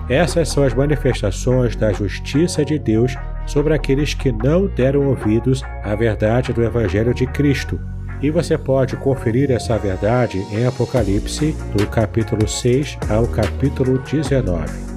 Essas 0.09 0.49
são 0.49 0.65
as 0.65 0.75
manifestações 0.75 1.77
da 1.77 1.93
justiça 1.93 2.65
de 2.65 2.79
Deus 2.79 3.15
sobre 3.47 3.75
aqueles 3.75 4.13
que 4.13 4.33
não 4.33 4.67
deram 4.67 5.07
ouvidos 5.07 5.63
à 5.85 5.95
verdade 5.95 6.53
do 6.53 6.63
Evangelho 6.65 7.15
de 7.15 7.27
Cristo. 7.27 7.81
E 8.21 8.31
você 8.31 8.59
pode 8.59 8.97
conferir 8.97 9.51
essa 9.51 9.79
verdade 9.79 10.45
em 10.53 10.67
Apocalipse, 10.67 11.57
do 11.75 11.87
capítulo 11.87 12.47
6 12.47 12.99
ao 13.09 13.27
capítulo 13.29 13.99
19. 13.99 14.91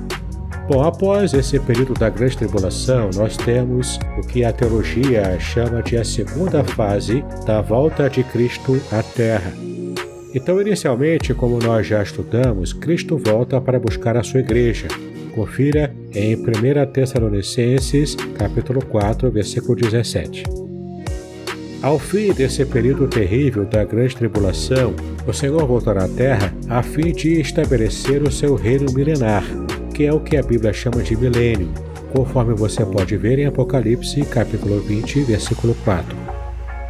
Bom, 0.68 0.82
após 0.82 1.34
esse 1.34 1.60
período 1.60 1.94
da 1.94 2.10
grande 2.10 2.38
tribulação, 2.38 3.10
nós 3.14 3.38
temos 3.38 4.00
o 4.18 4.22
que 4.28 4.44
a 4.44 4.52
teologia 4.52 5.40
chama 5.40 5.84
de 5.84 5.98
a 5.98 6.04
segunda 6.04 6.64
fase 6.64 7.24
da 7.46 7.62
volta 7.62 8.10
de 8.10 8.24
Cristo 8.24 8.82
à 8.92 9.04
Terra. 9.04 9.73
Então, 10.34 10.60
inicialmente, 10.60 11.34
como 11.34 11.60
nós 11.60 11.86
já 11.86 12.02
estudamos, 12.02 12.74
Cristo 12.74 13.18
volta 13.18 13.62
para 13.62 13.80
buscar 13.80 14.18
a 14.18 14.24
sua 14.24 14.40
igreja. 14.40 14.88
Confira 15.36 15.94
em 16.14 16.36
1 16.36 16.92
Tessalonicenses, 16.92 18.16
capítulo 18.38 18.84
4, 18.84 19.30
versículo 19.30 19.76
17. 19.76 20.44
Ao 21.84 22.00
fim 22.00 22.34
desse 22.34 22.66
período 22.66 23.08
terrível 23.08 23.66
da 23.66 23.84
grande 23.84 24.16
tribulação, 24.16 24.96
o 25.28 25.34
Senhor 25.34 25.66
voltará 25.68 26.06
à 26.06 26.10
terra 26.10 26.54
a 26.68 26.82
fim 26.82 27.12
de 27.12 27.40
estabelecer 27.40 28.24
o 28.24 28.32
seu 28.32 28.56
reino 28.56 28.92
milenar, 28.94 29.44
que 29.94 30.06
é 30.06 30.14
o 30.14 30.20
que 30.20 30.38
a 30.38 30.42
Bíblia 30.42 30.74
chama 30.74 31.04
de 31.04 31.16
milênio, 31.16 31.72
conforme 32.12 32.54
você 32.54 32.86
pode 32.86 33.18
ver 33.18 33.38
em 33.38 33.46
Apocalipse, 33.46 34.24
capítulo 34.26 34.80
20, 34.80 35.22
versículo 35.22 35.76
4. 35.84 36.33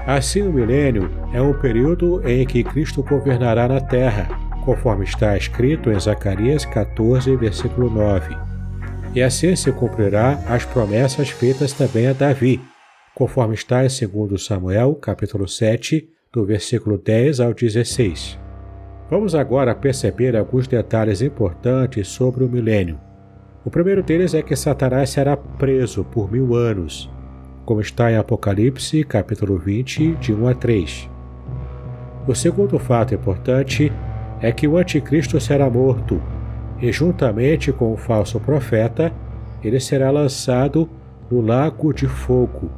Assim, 0.06 0.42
o 0.42 0.52
milênio 0.52 1.10
é 1.34 1.42
um 1.42 1.54
período 1.54 2.22
em 2.28 2.46
que 2.46 2.62
Cristo 2.62 3.02
governará 3.02 3.70
na 3.70 3.80
terra, 3.80 4.28
conforme 4.66 5.06
está 5.06 5.38
escrito 5.38 5.90
em 5.90 5.98
Zacarias 5.98 6.66
14, 6.66 7.34
versículo 7.38 7.90
9. 7.90 8.36
E 9.16 9.22
assim 9.22 9.56
se 9.56 9.72
cumprirá 9.72 10.44
as 10.46 10.66
promessas 10.66 11.30
feitas 11.30 11.72
também 11.72 12.08
a 12.08 12.14
Davi, 12.14 12.60
conforme 13.16 13.56
está 13.56 13.86
em 13.86 13.88
2 13.88 14.44
Samuel, 14.44 14.96
capítulo 14.96 15.48
7, 15.48 16.10
do 16.34 16.46
versículo 16.46 16.98
10 16.98 17.40
ao 17.40 17.54
16. 17.54 18.38
Vamos 19.10 19.34
agora 19.34 19.74
perceber 19.74 20.36
alguns 20.36 20.68
detalhes 20.68 21.22
importantes 21.22 22.10
sobre 22.10 22.44
o 22.44 22.50
milênio. 22.50 23.00
O 23.64 23.70
primeiro 23.70 24.04
deles 24.04 24.34
é 24.34 24.42
que 24.42 24.56
Satanás 24.56 25.12
será 25.12 25.38
preso 25.38 26.04
por 26.04 26.30
mil 26.30 26.56
anos 26.56 27.10
como 27.66 27.82
está 27.82 28.12
em 28.12 28.18
Apocalipse, 28.18 29.04
capítulo 29.04 29.58
20, 29.58 30.16
de 30.16 30.34
1 30.34 30.48
a 30.48 30.54
3. 30.54 31.10
O 32.28 32.36
segundo 32.36 32.78
fato 32.78 33.14
importante 33.14 33.92
é 34.42 34.52
que 34.52 34.68
o 34.68 34.78
anticristo 34.78 35.40
será 35.40 35.70
morto, 35.70 36.22
e 36.82 36.92
juntamente 36.92 37.72
com 37.72 37.94
o 37.94 37.98
falso 37.98 38.40
profeta, 38.40 39.14
ele 39.64 39.80
será 39.80 40.12
lançado 40.12 40.90
no 41.32 41.40
lago 41.40 41.94
de 41.94 42.08
fogo. 42.08 42.70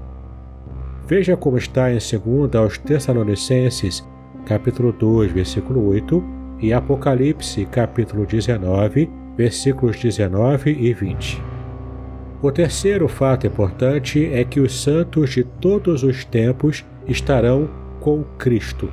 Veja 1.07 1.35
como 1.35 1.57
está 1.57 1.91
em 1.91 1.97
2 1.97 2.55
aos 2.55 2.77
Tessalonicenses, 2.77 4.07
capítulo 4.45 4.91
2, 4.91 5.31
versículo 5.31 5.87
8, 5.89 6.23
e 6.59 6.71
Apocalipse, 6.71 7.65
capítulo 7.65 8.25
19, 8.25 9.09
versículos 9.35 9.99
19 9.99 10.71
e 10.71 10.93
20. 10.93 11.54
O 12.41 12.51
terceiro 12.51 13.07
fato 13.07 13.47
importante 13.47 14.25
é 14.31 14.43
que 14.43 14.59
os 14.59 14.81
santos 14.81 15.31
de 15.31 15.43
todos 15.43 16.03
os 16.03 16.25
tempos 16.25 16.85
estarão 17.07 17.69
com 17.99 18.23
Cristo. 18.37 18.89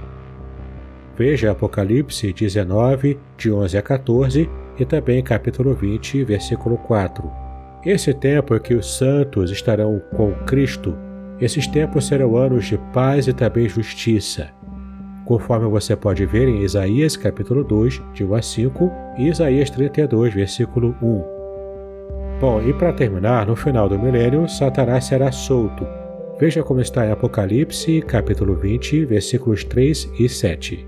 Veja 1.16 1.50
Apocalipse 1.50 2.32
19, 2.32 3.18
de 3.36 3.52
11 3.52 3.76
a 3.76 3.82
14 3.82 4.48
e 4.78 4.84
também 4.84 5.22
capítulo 5.22 5.74
20, 5.74 6.24
versículo 6.24 6.78
4. 6.78 7.30
Esse 7.84 8.14
tempo 8.14 8.54
em 8.54 8.60
que 8.60 8.74
os 8.74 8.96
santos 8.96 9.50
estarão 9.50 10.00
com 10.16 10.32
Cristo, 10.46 10.96
esses 11.40 11.66
tempos 11.66 12.06
serão 12.06 12.36
anos 12.36 12.64
de 12.64 12.78
paz 12.92 13.26
e 13.26 13.32
também 13.32 13.68
justiça. 13.68 14.50
conforme 15.24 15.66
você 15.68 15.96
pode 15.96 16.26
ver 16.26 16.48
em 16.48 16.62
Isaías 16.62 17.16
capítulo 17.16 17.64
2, 17.64 18.02
de 18.12 18.24
1 18.24 18.34
a 18.34 18.42
5, 18.42 18.92
e 19.18 19.28
Isaías 19.28 19.70
32, 19.70 20.34
versículo 20.34 20.94
1. 21.00 21.31
Bom, 22.42 22.60
e 22.60 22.72
para 22.72 22.92
terminar, 22.92 23.46
no 23.46 23.54
final 23.54 23.88
do 23.88 23.96
milênio, 23.96 24.48
Satanás 24.48 25.04
será 25.04 25.30
solto. 25.30 25.86
Veja 26.40 26.60
como 26.60 26.80
está 26.80 27.06
em 27.06 27.12
Apocalipse, 27.12 28.02
capítulo 28.02 28.56
20, 28.56 29.04
versículos 29.04 29.62
3 29.62 30.10
e 30.18 30.28
7. 30.28 30.84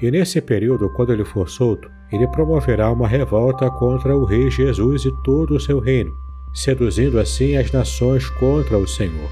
E 0.00 0.10
nesse 0.10 0.40
período, 0.40 0.88
quando 0.94 1.12
ele 1.12 1.26
for 1.26 1.46
solto, 1.46 1.90
ele 2.10 2.26
promoverá 2.28 2.90
uma 2.90 3.06
revolta 3.06 3.70
contra 3.70 4.16
o 4.16 4.24
Rei 4.24 4.50
Jesus 4.50 5.04
e 5.04 5.12
todo 5.22 5.56
o 5.56 5.60
seu 5.60 5.78
reino, 5.78 6.16
seduzindo 6.54 7.20
assim 7.20 7.58
as 7.58 7.70
nações 7.70 8.26
contra 8.30 8.78
o 8.78 8.88
Senhor. 8.88 9.28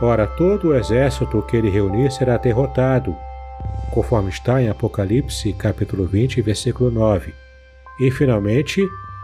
Ora, 0.00 0.28
todo 0.28 0.68
o 0.68 0.76
exército 0.76 1.42
que 1.42 1.56
ele 1.56 1.70
reunir 1.70 2.12
será 2.12 2.36
derrotado, 2.36 3.16
conforme 3.90 4.30
está 4.30 4.62
em 4.62 4.68
Apocalipse, 4.68 5.52
capítulo 5.54 6.06
20, 6.06 6.40
versículo 6.40 6.88
9. 6.88 7.34
E 7.98 8.12
finalmente, 8.12 8.80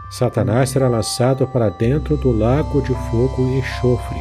Satanás 0.09 0.69
será 0.69 0.87
lançado 0.87 1.47
para 1.47 1.69
dentro 1.69 2.15
do 2.15 2.31
lago 2.31 2.81
de 2.81 2.93
fogo 3.09 3.47
e 3.47 3.59
enxofre. 3.59 4.19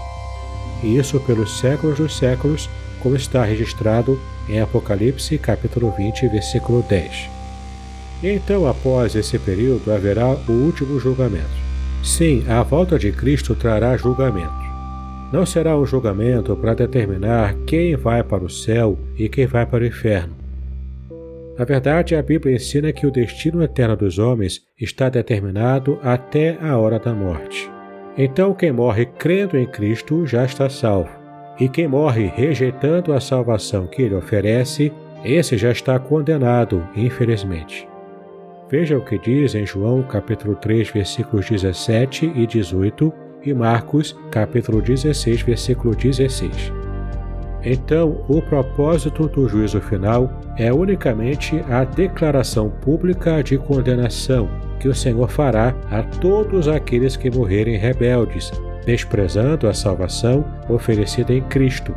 E 0.83 0.97
isso 0.99 1.21
pelos 1.21 1.59
séculos 1.59 1.99
dos 1.99 2.17
séculos, 2.17 2.69
como 3.01 3.17
está 3.17 3.45
registrado 3.45 4.19
em 4.49 4.61
Apocalipse, 4.61 5.39
capítulo 5.39 5.91
20, 5.97 6.29
versículo 6.29 6.83
10. 6.83 7.31
Então, 8.23 8.67
após 8.67 9.15
esse 9.15 9.39
período, 9.39 9.93
haverá 9.93 10.29
o 10.29 10.53
último 10.53 10.99
julgamento. 10.99 11.65
Sim, 12.03 12.45
a 12.49 12.63
volta 12.63 12.99
de 12.99 13.13
Cristo 13.13 13.55
trará 13.55 13.97
julgamento. 13.97 14.65
Não 15.33 15.45
será 15.45 15.77
um 15.77 15.85
julgamento 15.85 16.55
para 16.57 16.75
determinar 16.75 17.55
quem 17.67 17.97
vai 17.97 18.23
para 18.23 18.45
o 18.45 18.51
céu 18.51 18.99
e 19.19 19.29
quem 19.29 19.47
vai 19.47 19.67
para 19.67 19.83
o 19.83 19.87
inferno. 19.87 20.44
Na 21.57 21.65
verdade, 21.65 22.17
a 22.17 22.23
Bíblia 22.23 22.57
ensina 22.57 22.93
que 22.93 23.07
o 23.07 23.11
destino 23.11 23.63
eterno 23.63 23.97
dos 23.97 24.19
homens 24.19 24.61
está 24.81 25.09
determinado 25.09 25.99
até 26.03 26.59
a 26.61 26.77
hora 26.77 26.99
da 26.99 27.15
morte. 27.15 27.71
Então, 28.19 28.53
quem 28.53 28.73
morre 28.73 29.07
crendo 29.07 29.57
em 29.57 29.67
Cristo 29.67 30.27
já 30.27 30.45
está 30.45 30.69
salvo, 30.69 31.11
e 31.59 31.69
quem 31.69 31.87
morre 31.87 32.27
rejeitando 32.35 33.13
a 33.13 33.21
salvação 33.21 33.87
que 33.87 34.03
ele 34.03 34.15
oferece, 34.15 34.93
esse 35.25 35.57
já 35.57 35.71
está 35.71 35.99
condenado, 35.99 36.87
infelizmente. 36.97 37.89
Veja 38.69 38.99
o 38.99 39.05
que 39.05 39.19
diz 39.19 39.55
em 39.55 39.65
João 39.65 40.03
capítulo 40.03 40.57
3, 40.57 40.91
versículos 40.91 41.49
17 41.49 42.33
e 42.35 42.47
18 42.47 43.13
e 43.45 43.55
Marcos 43.55 44.17
capítulo 44.31 44.83
16, 44.83 45.43
versículo 45.43 45.95
16. 45.95 46.84
Então, 47.65 48.23
o 48.29 48.43
propósito 48.43 49.27
do 49.27 49.49
juízo 49.49 49.81
final 49.81 50.31
é 50.59 50.73
unicamente 50.73 51.65
a 51.71 51.83
declaração 51.83 52.69
pública 52.69 53.43
de 53.43 53.57
condenação 53.57 54.49
que 54.79 54.87
o 54.87 54.95
Senhor 54.95 55.31
fará 55.31 55.75
a 55.91 56.03
todos 56.03 56.69
aqueles 56.69 57.17
que 57.17 57.31
morrerem 57.31 57.79
rebeldes, 57.79 58.53
desprezando 58.85 59.67
a 59.67 59.73
salvação 59.73 60.45
oferecida 60.69 61.33
em 61.33 61.41
Cristo, 61.41 61.95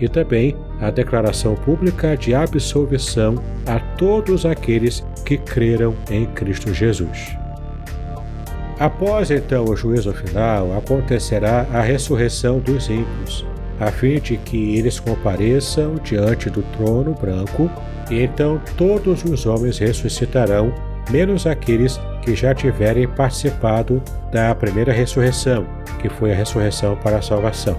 e 0.00 0.08
também 0.08 0.56
a 0.80 0.90
declaração 0.90 1.54
pública 1.54 2.16
de 2.16 2.34
absolvição 2.34 3.36
a 3.66 3.78
todos 3.96 4.44
aqueles 4.44 5.06
que 5.24 5.38
creram 5.38 5.94
em 6.10 6.26
Cristo 6.26 6.74
Jesus. 6.74 7.36
Após 8.80 9.30
então 9.30 9.64
o 9.64 9.76
juízo 9.76 10.12
final, 10.12 10.76
acontecerá 10.76 11.66
a 11.72 11.80
ressurreição 11.80 12.58
dos 12.58 12.88
ímpios, 12.88 13.44
a 13.80 13.90
fim 13.90 14.20
de 14.20 14.36
que 14.36 14.76
eles 14.76 14.98
compareçam 14.98 15.94
diante 15.96 16.50
do 16.50 16.62
trono 16.76 17.14
branco, 17.14 17.70
e 18.10 18.22
então 18.22 18.60
todos 18.76 19.24
os 19.24 19.46
homens 19.46 19.78
ressuscitarão, 19.78 20.72
menos 21.10 21.46
aqueles 21.46 22.00
que 22.22 22.34
já 22.34 22.54
tiverem 22.54 23.06
participado 23.06 24.02
da 24.32 24.54
primeira 24.54 24.92
ressurreição, 24.92 25.66
que 26.00 26.08
foi 26.08 26.32
a 26.32 26.34
ressurreição 26.34 26.96
para 26.96 27.18
a 27.18 27.22
salvação. 27.22 27.76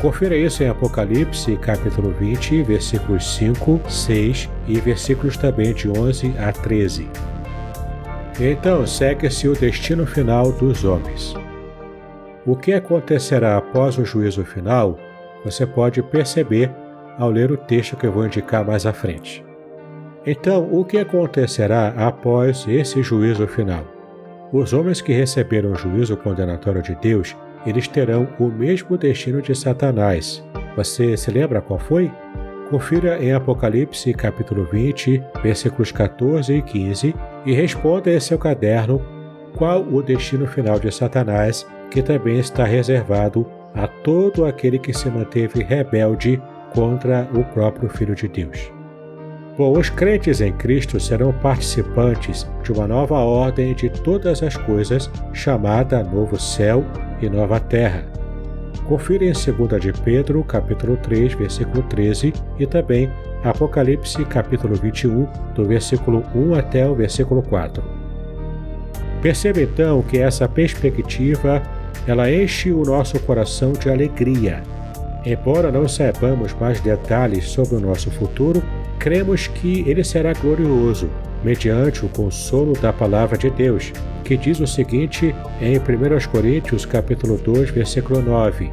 Confira 0.00 0.36
isso 0.36 0.62
em 0.62 0.68
Apocalipse, 0.68 1.56
capítulo 1.56 2.10
20, 2.10 2.62
versículos 2.64 3.34
5, 3.36 3.80
6 3.88 4.50
e 4.68 4.78
versículos 4.78 5.38
também 5.38 5.72
de 5.72 5.88
11 5.88 6.34
a 6.38 6.52
13. 6.52 7.08
Então 8.38 8.86
segue-se 8.86 9.48
o 9.48 9.54
destino 9.54 10.06
final 10.06 10.52
dos 10.52 10.84
homens. 10.84 11.34
O 12.44 12.54
que 12.54 12.74
acontecerá 12.74 13.56
após 13.56 13.96
o 13.96 14.04
juízo 14.04 14.44
final, 14.44 14.98
você 15.46 15.64
pode 15.64 16.02
perceber 16.02 16.70
ao 17.16 17.30
ler 17.30 17.52
o 17.52 17.56
texto 17.56 17.96
que 17.96 18.04
eu 18.04 18.12
vou 18.12 18.26
indicar 18.26 18.66
mais 18.66 18.84
à 18.84 18.92
frente. 18.92 19.44
Então, 20.26 20.68
o 20.72 20.84
que 20.84 20.98
acontecerá 20.98 21.94
após 21.96 22.66
esse 22.66 23.00
juízo 23.00 23.46
final? 23.46 23.84
Os 24.52 24.72
homens 24.72 25.00
que 25.00 25.12
receberam 25.12 25.70
o 25.70 25.76
juízo 25.76 26.16
condenatório 26.16 26.82
de 26.82 26.96
Deus, 26.96 27.36
eles 27.64 27.86
terão 27.86 28.28
o 28.40 28.46
mesmo 28.46 28.98
destino 28.98 29.40
de 29.40 29.54
Satanás. 29.54 30.44
Você 30.74 31.16
se 31.16 31.30
lembra 31.30 31.60
qual 31.60 31.78
foi? 31.78 32.10
Confira 32.68 33.22
em 33.22 33.32
Apocalipse 33.32 34.12
capítulo 34.12 34.64
20, 34.64 35.22
versículos 35.44 35.92
14 35.92 36.52
e 36.52 36.62
15 36.62 37.14
e 37.44 37.52
responda 37.52 38.10
em 38.10 38.18
seu 38.18 38.36
caderno 38.36 39.00
qual 39.56 39.80
o 39.80 40.02
destino 40.02 40.48
final 40.48 40.80
de 40.80 40.92
Satanás, 40.92 41.64
que 41.88 42.02
também 42.02 42.40
está 42.40 42.64
reservado 42.64 43.46
a 43.76 43.86
todo 43.86 44.44
aquele 44.44 44.78
que 44.78 44.92
se 44.92 45.08
manteve 45.08 45.62
rebelde 45.62 46.42
contra 46.74 47.28
o 47.34 47.44
próprio 47.44 47.88
Filho 47.88 48.14
de 48.14 48.26
Deus. 48.26 48.72
Bom, 49.56 49.78
os 49.78 49.88
crentes 49.88 50.40
em 50.40 50.52
Cristo 50.52 50.98
serão 50.98 51.32
participantes 51.32 52.50
de 52.62 52.72
uma 52.72 52.88
nova 52.88 53.18
ordem 53.18 53.74
de 53.74 53.88
todas 53.88 54.42
as 54.42 54.56
coisas, 54.56 55.10
chamada 55.32 56.02
Novo 56.02 56.38
Céu 56.38 56.84
e 57.22 57.28
Nova 57.28 57.60
Terra 57.60 58.04
Confira 58.88 59.24
em 59.24 59.32
2 59.32 59.80
de 59.80 59.92
Pedro, 59.92 60.44
capítulo 60.44 60.96
3, 60.98 61.34
versículo 61.34 61.82
13 61.82 62.32
e 62.58 62.66
também 62.66 63.10
Apocalipse, 63.42 64.24
capítulo 64.26 64.76
21, 64.76 65.26
do 65.56 65.64
versículo 65.64 66.22
1 66.32 66.54
até 66.54 66.88
o 66.88 66.94
versículo 66.94 67.42
4. 67.42 67.82
Perceba 69.20 69.60
então 69.60 70.02
que 70.02 70.18
essa 70.18 70.48
perspectiva 70.48 71.60
ela 72.06 72.30
enche 72.30 72.72
o 72.72 72.82
nosso 72.82 73.18
coração 73.20 73.72
de 73.72 73.88
alegria. 73.90 74.62
Embora 75.24 75.72
não 75.72 75.88
saibamos 75.88 76.54
mais 76.54 76.80
detalhes 76.80 77.48
sobre 77.48 77.76
o 77.76 77.80
nosso 77.80 78.10
futuro, 78.12 78.62
cremos 78.98 79.48
que 79.48 79.84
ele 79.88 80.04
será 80.04 80.32
glorioso, 80.32 81.10
mediante 81.42 82.04
o 82.04 82.08
consolo 82.08 82.72
da 82.74 82.92
palavra 82.92 83.36
de 83.36 83.50
Deus, 83.50 83.92
que 84.24 84.36
diz 84.36 84.60
o 84.60 84.66
seguinte 84.66 85.34
em 85.60 85.76
1 85.78 86.30
Coríntios 86.30 86.84
capítulo 86.84 87.36
2, 87.38 87.70
versículo 87.70 88.22
9: 88.22 88.70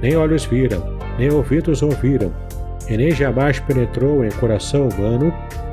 Nem 0.00 0.16
olhos 0.16 0.44
viram, 0.44 0.98
nem 1.18 1.32
ouvidos 1.32 1.82
ouviram, 1.82 2.32
e 2.88 2.96
nem 2.96 3.12
jamais 3.12 3.60
penetrou 3.60 4.24
em 4.24 4.30
coração 4.30 4.88
humano 4.88 5.32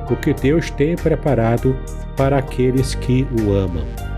o 0.09 0.15
que 0.15 0.33
Deus 0.33 0.69
tem 0.71 0.95
preparado 0.95 1.75
para 2.15 2.37
aqueles 2.37 2.95
que 2.95 3.27
o 3.41 3.53
amam. 3.53 4.08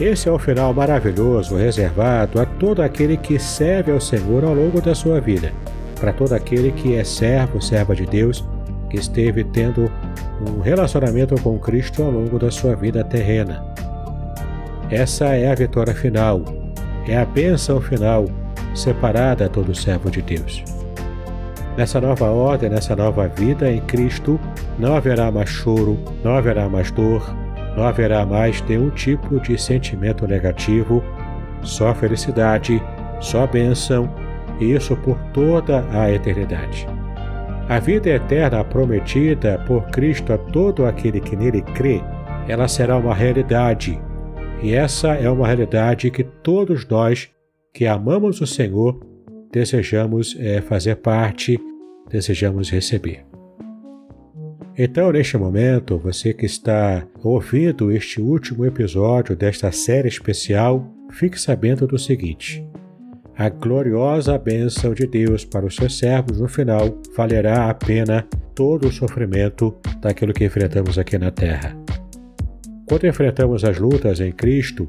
Esse 0.00 0.28
é 0.28 0.32
um 0.32 0.38
final 0.38 0.72
maravilhoso 0.72 1.56
reservado 1.56 2.40
a 2.40 2.46
todo 2.46 2.82
aquele 2.82 3.16
que 3.16 3.36
serve 3.36 3.90
ao 3.90 4.00
Senhor 4.00 4.44
ao 4.44 4.54
longo 4.54 4.80
da 4.80 4.94
sua 4.94 5.20
vida, 5.20 5.52
para 5.98 6.12
todo 6.12 6.34
aquele 6.34 6.70
que 6.70 6.94
é 6.94 7.02
servo, 7.02 7.60
serva 7.60 7.96
de 7.96 8.06
Deus, 8.06 8.46
que 8.88 8.96
esteve 8.96 9.42
tendo 9.42 9.90
um 10.48 10.60
relacionamento 10.60 11.34
com 11.42 11.58
Cristo 11.58 12.04
ao 12.04 12.12
longo 12.12 12.38
da 12.38 12.48
sua 12.48 12.76
vida 12.76 13.02
terrena. 13.02 13.74
Essa 14.88 15.34
é 15.34 15.50
a 15.50 15.54
vitória 15.56 15.92
final, 15.92 16.42
é 17.08 17.18
a 17.18 17.24
bênção 17.24 17.80
final, 17.80 18.26
separada 18.76 19.46
a 19.46 19.48
todo 19.48 19.74
servo 19.74 20.12
de 20.12 20.22
Deus. 20.22 20.62
Nessa 21.76 22.00
nova 22.00 22.26
ordem, 22.30 22.70
nessa 22.70 22.94
nova 22.94 23.26
vida 23.26 23.68
em 23.68 23.80
Cristo, 23.80 24.38
não 24.78 24.94
haverá 24.94 25.32
mais 25.32 25.48
choro, 25.48 25.98
não 26.22 26.36
haverá 26.36 26.68
mais 26.68 26.92
dor, 26.92 27.22
não 27.78 27.86
haverá 27.86 28.26
mais 28.26 28.60
nenhum 28.62 28.90
tipo 28.90 29.38
de 29.38 29.56
sentimento 29.56 30.26
negativo, 30.26 31.00
só 31.62 31.94
felicidade, 31.94 32.82
só 33.20 33.46
bênção, 33.46 34.12
e 34.58 34.72
isso 34.72 34.96
por 34.96 35.16
toda 35.32 35.86
a 35.92 36.10
eternidade. 36.10 36.88
A 37.68 37.78
vida 37.78 38.10
eterna 38.10 38.64
prometida 38.64 39.62
por 39.64 39.86
Cristo 39.90 40.32
a 40.32 40.38
todo 40.38 40.86
aquele 40.86 41.20
que 41.20 41.36
nele 41.36 41.62
crê, 41.62 42.02
ela 42.48 42.66
será 42.66 42.96
uma 42.96 43.14
realidade 43.14 44.00
e 44.60 44.74
essa 44.74 45.14
é 45.14 45.30
uma 45.30 45.46
realidade 45.46 46.10
que 46.10 46.24
todos 46.24 46.84
nós 46.88 47.30
que 47.72 47.86
amamos 47.86 48.40
o 48.40 48.46
Senhor 48.46 48.98
desejamos 49.52 50.36
é, 50.40 50.60
fazer 50.60 50.96
parte, 50.96 51.56
desejamos 52.10 52.70
receber. 52.70 53.27
Então, 54.80 55.10
neste 55.10 55.36
momento, 55.36 55.98
você 55.98 56.32
que 56.32 56.46
está 56.46 57.04
ouvindo 57.20 57.90
este 57.90 58.20
último 58.20 58.64
episódio 58.64 59.34
desta 59.34 59.72
série 59.72 60.06
especial, 60.06 60.88
fique 61.10 61.40
sabendo 61.40 61.84
do 61.84 61.98
seguinte: 61.98 62.64
a 63.36 63.48
gloriosa 63.48 64.38
bênção 64.38 64.94
de 64.94 65.04
Deus 65.04 65.44
para 65.44 65.66
os 65.66 65.74
seus 65.74 65.98
servos 65.98 66.38
no 66.38 66.46
final 66.46 66.96
valerá 67.16 67.68
a 67.68 67.74
pena 67.74 68.24
todo 68.54 68.86
o 68.86 68.92
sofrimento 68.92 69.76
daquilo 70.00 70.32
que 70.32 70.44
enfrentamos 70.44 70.96
aqui 70.96 71.18
na 71.18 71.32
terra. 71.32 71.76
Quando 72.88 73.08
enfrentamos 73.08 73.64
as 73.64 73.80
lutas 73.80 74.20
em 74.20 74.30
Cristo, 74.30 74.88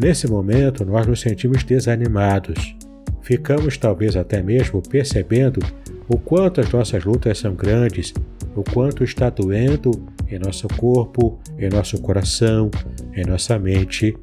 nesse 0.00 0.26
momento 0.26 0.82
nós 0.82 1.06
nos 1.06 1.20
sentimos 1.20 1.62
desanimados. 1.62 2.74
Ficamos 3.20 3.76
talvez 3.76 4.16
até 4.16 4.40
mesmo 4.40 4.80
percebendo 4.80 5.60
o 6.08 6.18
quanto 6.18 6.60
as 6.60 6.70
nossas 6.70 7.04
lutas 7.04 7.38
são 7.38 7.54
grandes, 7.54 8.14
o 8.54 8.62
quanto 8.62 9.04
está 9.04 9.28
doendo 9.30 9.90
em 10.28 10.38
nosso 10.38 10.68
corpo, 10.68 11.38
em 11.58 11.68
nosso 11.68 12.00
coração, 12.00 12.70
em 13.14 13.24
nossa 13.24 13.58
mente 13.58 14.16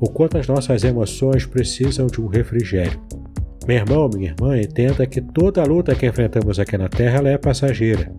o 0.00 0.08
quanto 0.08 0.38
as 0.38 0.48
nossas 0.48 0.82
emoções 0.82 1.44
precisam 1.44 2.06
de 2.06 2.20
um 2.20 2.26
refrigério. 2.26 2.98
Meu 3.68 3.76
irmão, 3.76 4.08
minha 4.12 4.30
irmã, 4.30 4.58
entenda 4.58 5.06
que 5.06 5.20
toda 5.20 5.62
luta 5.62 5.94
que 5.94 6.06
enfrentamos 6.06 6.58
aqui 6.58 6.78
na 6.78 6.88
Terra 6.88 7.28
é 7.28 7.36
passageira. 7.36 8.10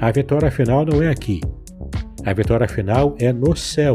A 0.00 0.12
vitória 0.12 0.50
final 0.50 0.86
não 0.86 1.02
é 1.02 1.08
aqui. 1.08 1.40
A 2.24 2.32
vitória 2.32 2.68
final 2.68 3.16
é 3.18 3.32
no 3.32 3.56
céu. 3.56 3.94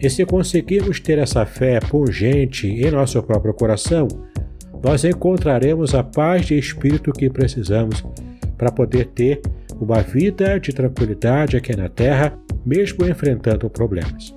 E 0.00 0.08
se 0.08 0.24
conseguirmos 0.24 1.00
ter 1.00 1.18
essa 1.18 1.44
fé 1.44 1.80
pungente 1.80 2.68
em 2.68 2.90
nosso 2.90 3.20
próprio 3.22 3.52
coração, 3.52 4.06
nós 4.84 5.02
encontraremos 5.02 5.94
a 5.94 6.04
paz 6.04 6.44
de 6.44 6.58
espírito 6.58 7.10
que 7.10 7.30
precisamos 7.30 8.04
para 8.58 8.70
poder 8.70 9.06
ter 9.06 9.40
uma 9.80 10.02
vida 10.02 10.60
de 10.60 10.74
tranquilidade 10.74 11.56
aqui 11.56 11.74
na 11.74 11.88
Terra, 11.88 12.38
mesmo 12.66 13.08
enfrentando 13.08 13.70
problemas. 13.70 14.36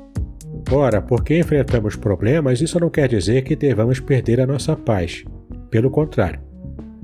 Ora, 0.71 1.01
porque 1.01 1.37
enfrentamos 1.37 1.97
problemas, 1.97 2.61
isso 2.61 2.79
não 2.79 2.89
quer 2.89 3.09
dizer 3.09 3.43
que 3.43 3.57
devamos 3.57 3.99
perder 3.99 4.39
a 4.39 4.47
nossa 4.47 4.73
paz. 4.73 5.25
Pelo 5.69 5.91
contrário, 5.91 6.39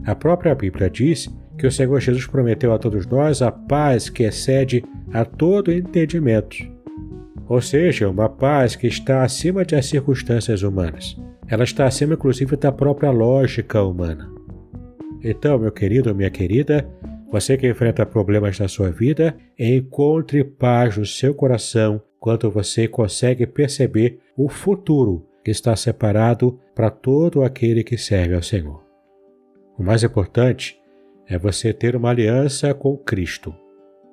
a 0.06 0.16
própria 0.16 0.56
Bíblia 0.56 0.90
diz 0.90 1.30
que 1.58 1.68
o 1.68 1.72
Senhor 1.72 2.00
Jesus 2.00 2.26
prometeu 2.26 2.74
a 2.74 2.80
todos 2.80 3.06
nós 3.06 3.42
a 3.42 3.52
paz 3.52 4.10
que 4.10 4.24
excede 4.24 4.86
a 5.12 5.26
todo 5.26 5.72
entendimento. 5.72 6.56
Ou 7.48 7.62
seja, 7.62 8.10
uma 8.10 8.30
paz 8.30 8.76
que 8.76 8.88
está 8.88 9.22
acima 9.22 9.66
das 9.66 9.86
circunstâncias 9.86 10.64
humanas. 10.64 11.18
Ela 11.48 11.64
está 11.64 11.86
acima, 11.86 12.14
inclusive, 12.14 12.56
da 12.56 12.72
própria 12.72 13.12
lógica 13.12 13.82
humana. 13.84 14.32
Então, 15.24 15.58
meu 15.58 15.72
querido, 15.72 16.14
minha 16.14 16.30
querida, 16.30 16.88
você 17.32 17.58
que 17.58 17.70
enfrenta 17.70 18.06
problemas 18.06 18.60
na 18.60 18.68
sua 18.68 18.92
vida, 18.92 19.36
encontre 19.58 20.44
paz 20.44 20.98
no 20.98 21.06
seu 21.06 21.34
coração 21.34 22.02
quando 22.20 22.50
você 22.50 22.88
consegue 22.88 23.46
perceber 23.46 24.20
o 24.38 24.48
futuro 24.48 25.26
que 25.44 25.52
está 25.52 25.76
separado 25.76 26.60
para 26.74 26.90
todo 26.90 27.44
aquele 27.44 27.84
que 27.84 27.98
serve 27.98 28.36
ao 28.36 28.42
Senhor. 28.42 28.84
O 29.78 29.84
mais 29.84 30.04
importante 30.04 30.80
é 31.28 31.38
você 31.38 31.74
ter 31.74 31.96
uma 31.96 32.10
aliança 32.10 32.74
com 32.74 32.96
Cristo. 32.98 33.54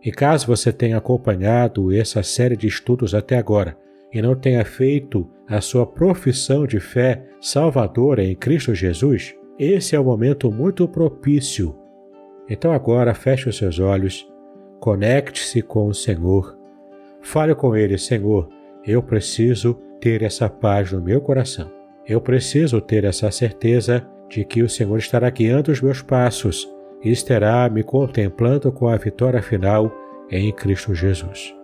E 0.02 0.10
caso 0.10 0.46
você 0.46 0.72
tenha 0.72 0.96
acompanhado 0.96 1.92
essa 1.94 2.22
série 2.22 2.56
de 2.56 2.66
estudos 2.66 3.14
até 3.14 3.36
agora 3.36 3.76
e 4.12 4.20
não 4.20 4.34
tenha 4.34 4.64
feito 4.64 5.28
a 5.48 5.60
sua 5.60 5.86
profissão 5.86 6.66
de 6.66 6.80
fé 6.80 7.24
salvadora 7.40 8.22
em 8.22 8.34
Cristo 8.34 8.74
Jesus, 8.74 9.34
esse 9.58 9.94
é 9.94 10.00
o 10.00 10.04
momento 10.04 10.50
muito 10.50 10.86
propício. 10.88 11.76
Então 12.48 12.72
agora 12.72 13.14
feche 13.14 13.48
os 13.48 13.56
seus 13.56 13.78
olhos, 13.78 14.28
conecte-se 14.80 15.62
com 15.62 15.86
o 15.86 15.94
Senhor 15.94 16.60
Fale 17.22 17.54
com 17.54 17.76
ele, 17.76 17.98
Senhor, 17.98 18.48
eu 18.84 19.02
preciso 19.02 19.74
ter 20.00 20.22
essa 20.22 20.48
paz 20.48 20.92
no 20.92 21.00
meu 21.00 21.20
coração. 21.20 21.70
Eu 22.06 22.20
preciso 22.20 22.80
ter 22.80 23.04
essa 23.04 23.30
certeza 23.30 24.06
de 24.28 24.44
que 24.44 24.62
o 24.62 24.68
Senhor 24.68 24.96
estará 24.98 25.28
guiando 25.28 25.70
os 25.70 25.80
meus 25.80 26.02
passos 26.02 26.68
e 27.02 27.10
estará 27.10 27.68
me 27.68 27.82
contemplando 27.82 28.72
com 28.72 28.88
a 28.88 28.96
vitória 28.96 29.42
final 29.42 29.92
em 30.30 30.52
Cristo 30.52 30.94
Jesus. 30.94 31.59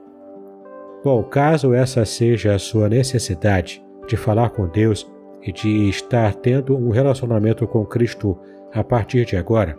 Bom, 1.04 1.22
caso 1.22 1.72
essa 1.72 2.04
seja 2.04 2.54
a 2.54 2.58
sua 2.58 2.88
necessidade 2.88 3.84
de 4.06 4.16
falar 4.16 4.50
com 4.50 4.66
Deus 4.66 5.10
e 5.42 5.52
de 5.52 5.88
estar 5.88 6.34
tendo 6.34 6.76
um 6.76 6.90
relacionamento 6.90 7.66
com 7.66 7.84
Cristo 7.84 8.36
a 8.72 8.82
partir 8.82 9.24
de 9.24 9.36
agora, 9.36 9.78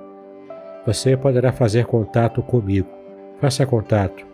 você 0.85 1.17
poderá 1.17 1.51
fazer 1.51 1.85
contato 1.85 2.41
comigo. 2.41 2.87
Faça 3.39 3.65
contato 3.65 4.25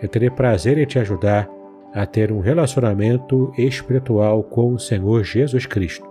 eu 0.00 0.08
terei 0.08 0.30
prazer 0.30 0.78
em 0.78 0.86
te 0.86 0.98
ajudar 0.98 1.48
a 1.92 2.06
ter 2.06 2.30
um 2.30 2.40
relacionamento 2.40 3.52
espiritual 3.58 4.42
com 4.42 4.74
o 4.74 4.78
Senhor 4.78 5.24
Jesus 5.24 5.66
Cristo. 5.66 6.06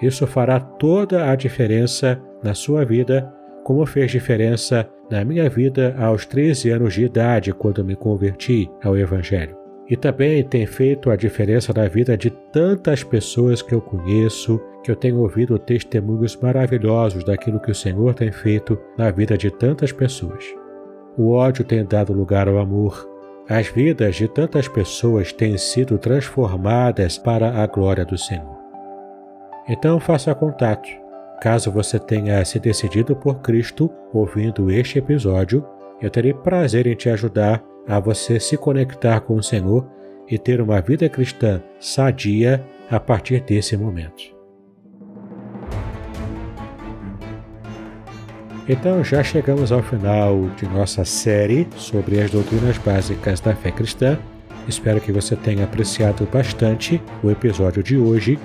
Isso 0.00 0.26
fará 0.26 0.60
toda 0.60 1.30
a 1.30 1.34
diferença 1.34 2.20
na 2.42 2.54
sua 2.54 2.84
vida, 2.84 3.32
como 3.64 3.84
fez 3.84 4.10
diferença 4.10 4.88
na 5.10 5.24
minha 5.24 5.48
vida 5.50 5.94
aos 5.98 6.24
13 6.24 6.70
anos 6.70 6.94
de 6.94 7.04
idade 7.04 7.52
quando 7.52 7.84
me 7.84 7.96
converti 7.96 8.70
ao 8.82 8.96
Evangelho. 8.96 9.56
E 9.88 9.96
também 9.96 10.44
tem 10.44 10.66
feito 10.66 11.10
a 11.10 11.16
diferença 11.16 11.72
na 11.74 11.88
vida 11.88 12.16
de 12.16 12.30
tantas 12.30 13.02
pessoas 13.02 13.60
que 13.60 13.74
eu 13.74 13.80
conheço, 13.80 14.60
que 14.84 14.90
eu 14.90 14.94
tenho 14.94 15.18
ouvido 15.18 15.58
testemunhos 15.58 16.36
maravilhosos 16.36 17.24
daquilo 17.24 17.58
que 17.58 17.72
o 17.72 17.74
Senhor 17.74 18.14
tem 18.14 18.30
feito 18.30 18.78
na 18.96 19.10
vida 19.10 19.36
de 19.36 19.50
tantas 19.50 19.90
pessoas. 19.90 20.44
O 21.18 21.32
ódio 21.32 21.64
tem 21.64 21.84
dado 21.84 22.12
lugar 22.12 22.46
ao 22.46 22.58
amor. 22.58 23.08
As 23.48 23.66
vidas 23.66 24.14
de 24.14 24.28
tantas 24.28 24.68
pessoas 24.68 25.32
têm 25.32 25.58
sido 25.58 25.98
transformadas 25.98 27.18
para 27.18 27.60
a 27.60 27.66
glória 27.66 28.04
do 28.04 28.16
Senhor. 28.16 28.60
Então 29.68 29.98
faça 29.98 30.32
contato. 30.36 30.99
Caso 31.40 31.70
você 31.70 31.98
tenha 31.98 32.44
se 32.44 32.58
decidido 32.58 33.16
por 33.16 33.40
Cristo 33.40 33.90
ouvindo 34.12 34.70
este 34.70 34.98
episódio, 34.98 35.64
eu 36.00 36.10
terei 36.10 36.34
prazer 36.34 36.86
em 36.86 36.94
te 36.94 37.08
ajudar 37.08 37.64
a 37.88 37.98
você 37.98 38.38
se 38.38 38.58
conectar 38.58 39.20
com 39.20 39.36
o 39.36 39.42
Senhor 39.42 39.88
e 40.28 40.38
ter 40.38 40.60
uma 40.60 40.82
vida 40.82 41.08
cristã 41.08 41.62
sadia 41.80 42.62
a 42.90 43.00
partir 43.00 43.40
desse 43.40 43.74
momento. 43.74 44.38
Então 48.68 49.02
já 49.02 49.24
chegamos 49.24 49.72
ao 49.72 49.82
final 49.82 50.48
de 50.56 50.68
nossa 50.68 51.06
série 51.06 51.66
sobre 51.74 52.20
as 52.20 52.30
doutrinas 52.30 52.76
básicas 52.76 53.40
da 53.40 53.54
fé 53.56 53.72
cristã. 53.72 54.18
Espero 54.68 55.00
que 55.00 55.10
você 55.10 55.34
tenha 55.34 55.64
apreciado 55.64 56.28
bastante 56.30 57.02
o 57.22 57.30
episódio 57.30 57.82
de 57.82 57.96
hoje, 57.96 58.38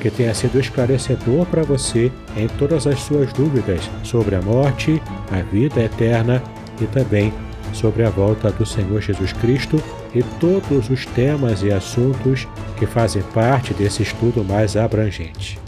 que 0.00 0.10
tenha 0.10 0.34
sido 0.34 0.58
esclarecedor 0.58 1.46
para 1.46 1.62
você 1.62 2.10
em 2.36 2.48
todas 2.48 2.86
as 2.86 3.00
suas 3.00 3.32
dúvidas 3.32 3.88
sobre 4.02 4.34
a 4.34 4.42
morte, 4.42 5.00
a 5.30 5.40
vida 5.42 5.80
eterna 5.80 6.42
e 6.80 6.86
também 6.86 7.32
sobre 7.72 8.04
a 8.04 8.10
volta 8.10 8.50
do 8.50 8.66
Senhor 8.66 9.00
Jesus 9.00 9.32
Cristo 9.32 9.82
e 10.14 10.22
todos 10.40 10.90
os 10.90 11.06
temas 11.06 11.62
e 11.62 11.72
assuntos 11.72 12.46
que 12.78 12.86
fazem 12.86 13.22
parte 13.34 13.72
desse 13.72 14.02
estudo 14.02 14.44
mais 14.44 14.76
abrangente. 14.76 15.58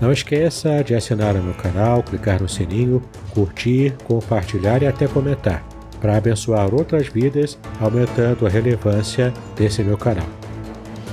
Não 0.00 0.12
esqueça 0.12 0.82
de 0.82 0.94
assinar 0.94 1.36
o 1.36 1.42
meu 1.42 1.54
canal, 1.54 2.02
clicar 2.02 2.40
no 2.40 2.48
sininho, 2.48 3.02
curtir, 3.30 3.94
compartilhar 4.04 4.82
e 4.82 4.86
até 4.86 5.06
comentar, 5.06 5.64
para 6.00 6.16
abençoar 6.16 6.74
outras 6.74 7.06
vidas, 7.08 7.58
aumentando 7.80 8.46
a 8.46 8.50
relevância 8.50 9.32
desse 9.56 9.82
meu 9.82 9.96
canal. 9.96 10.26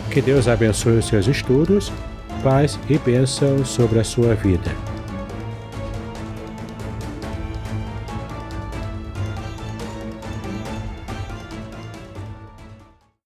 Que 0.10 0.22
Deus 0.22 0.48
abençoe 0.48 0.98
os 0.98 1.08
seus 1.08 1.28
estudos, 1.28 1.92
paz 2.44 2.80
e 2.90 2.98
bênção 2.98 3.64
sobre 3.66 4.00
a 4.00 4.04
sua 4.04 4.34
vida. 4.36 4.91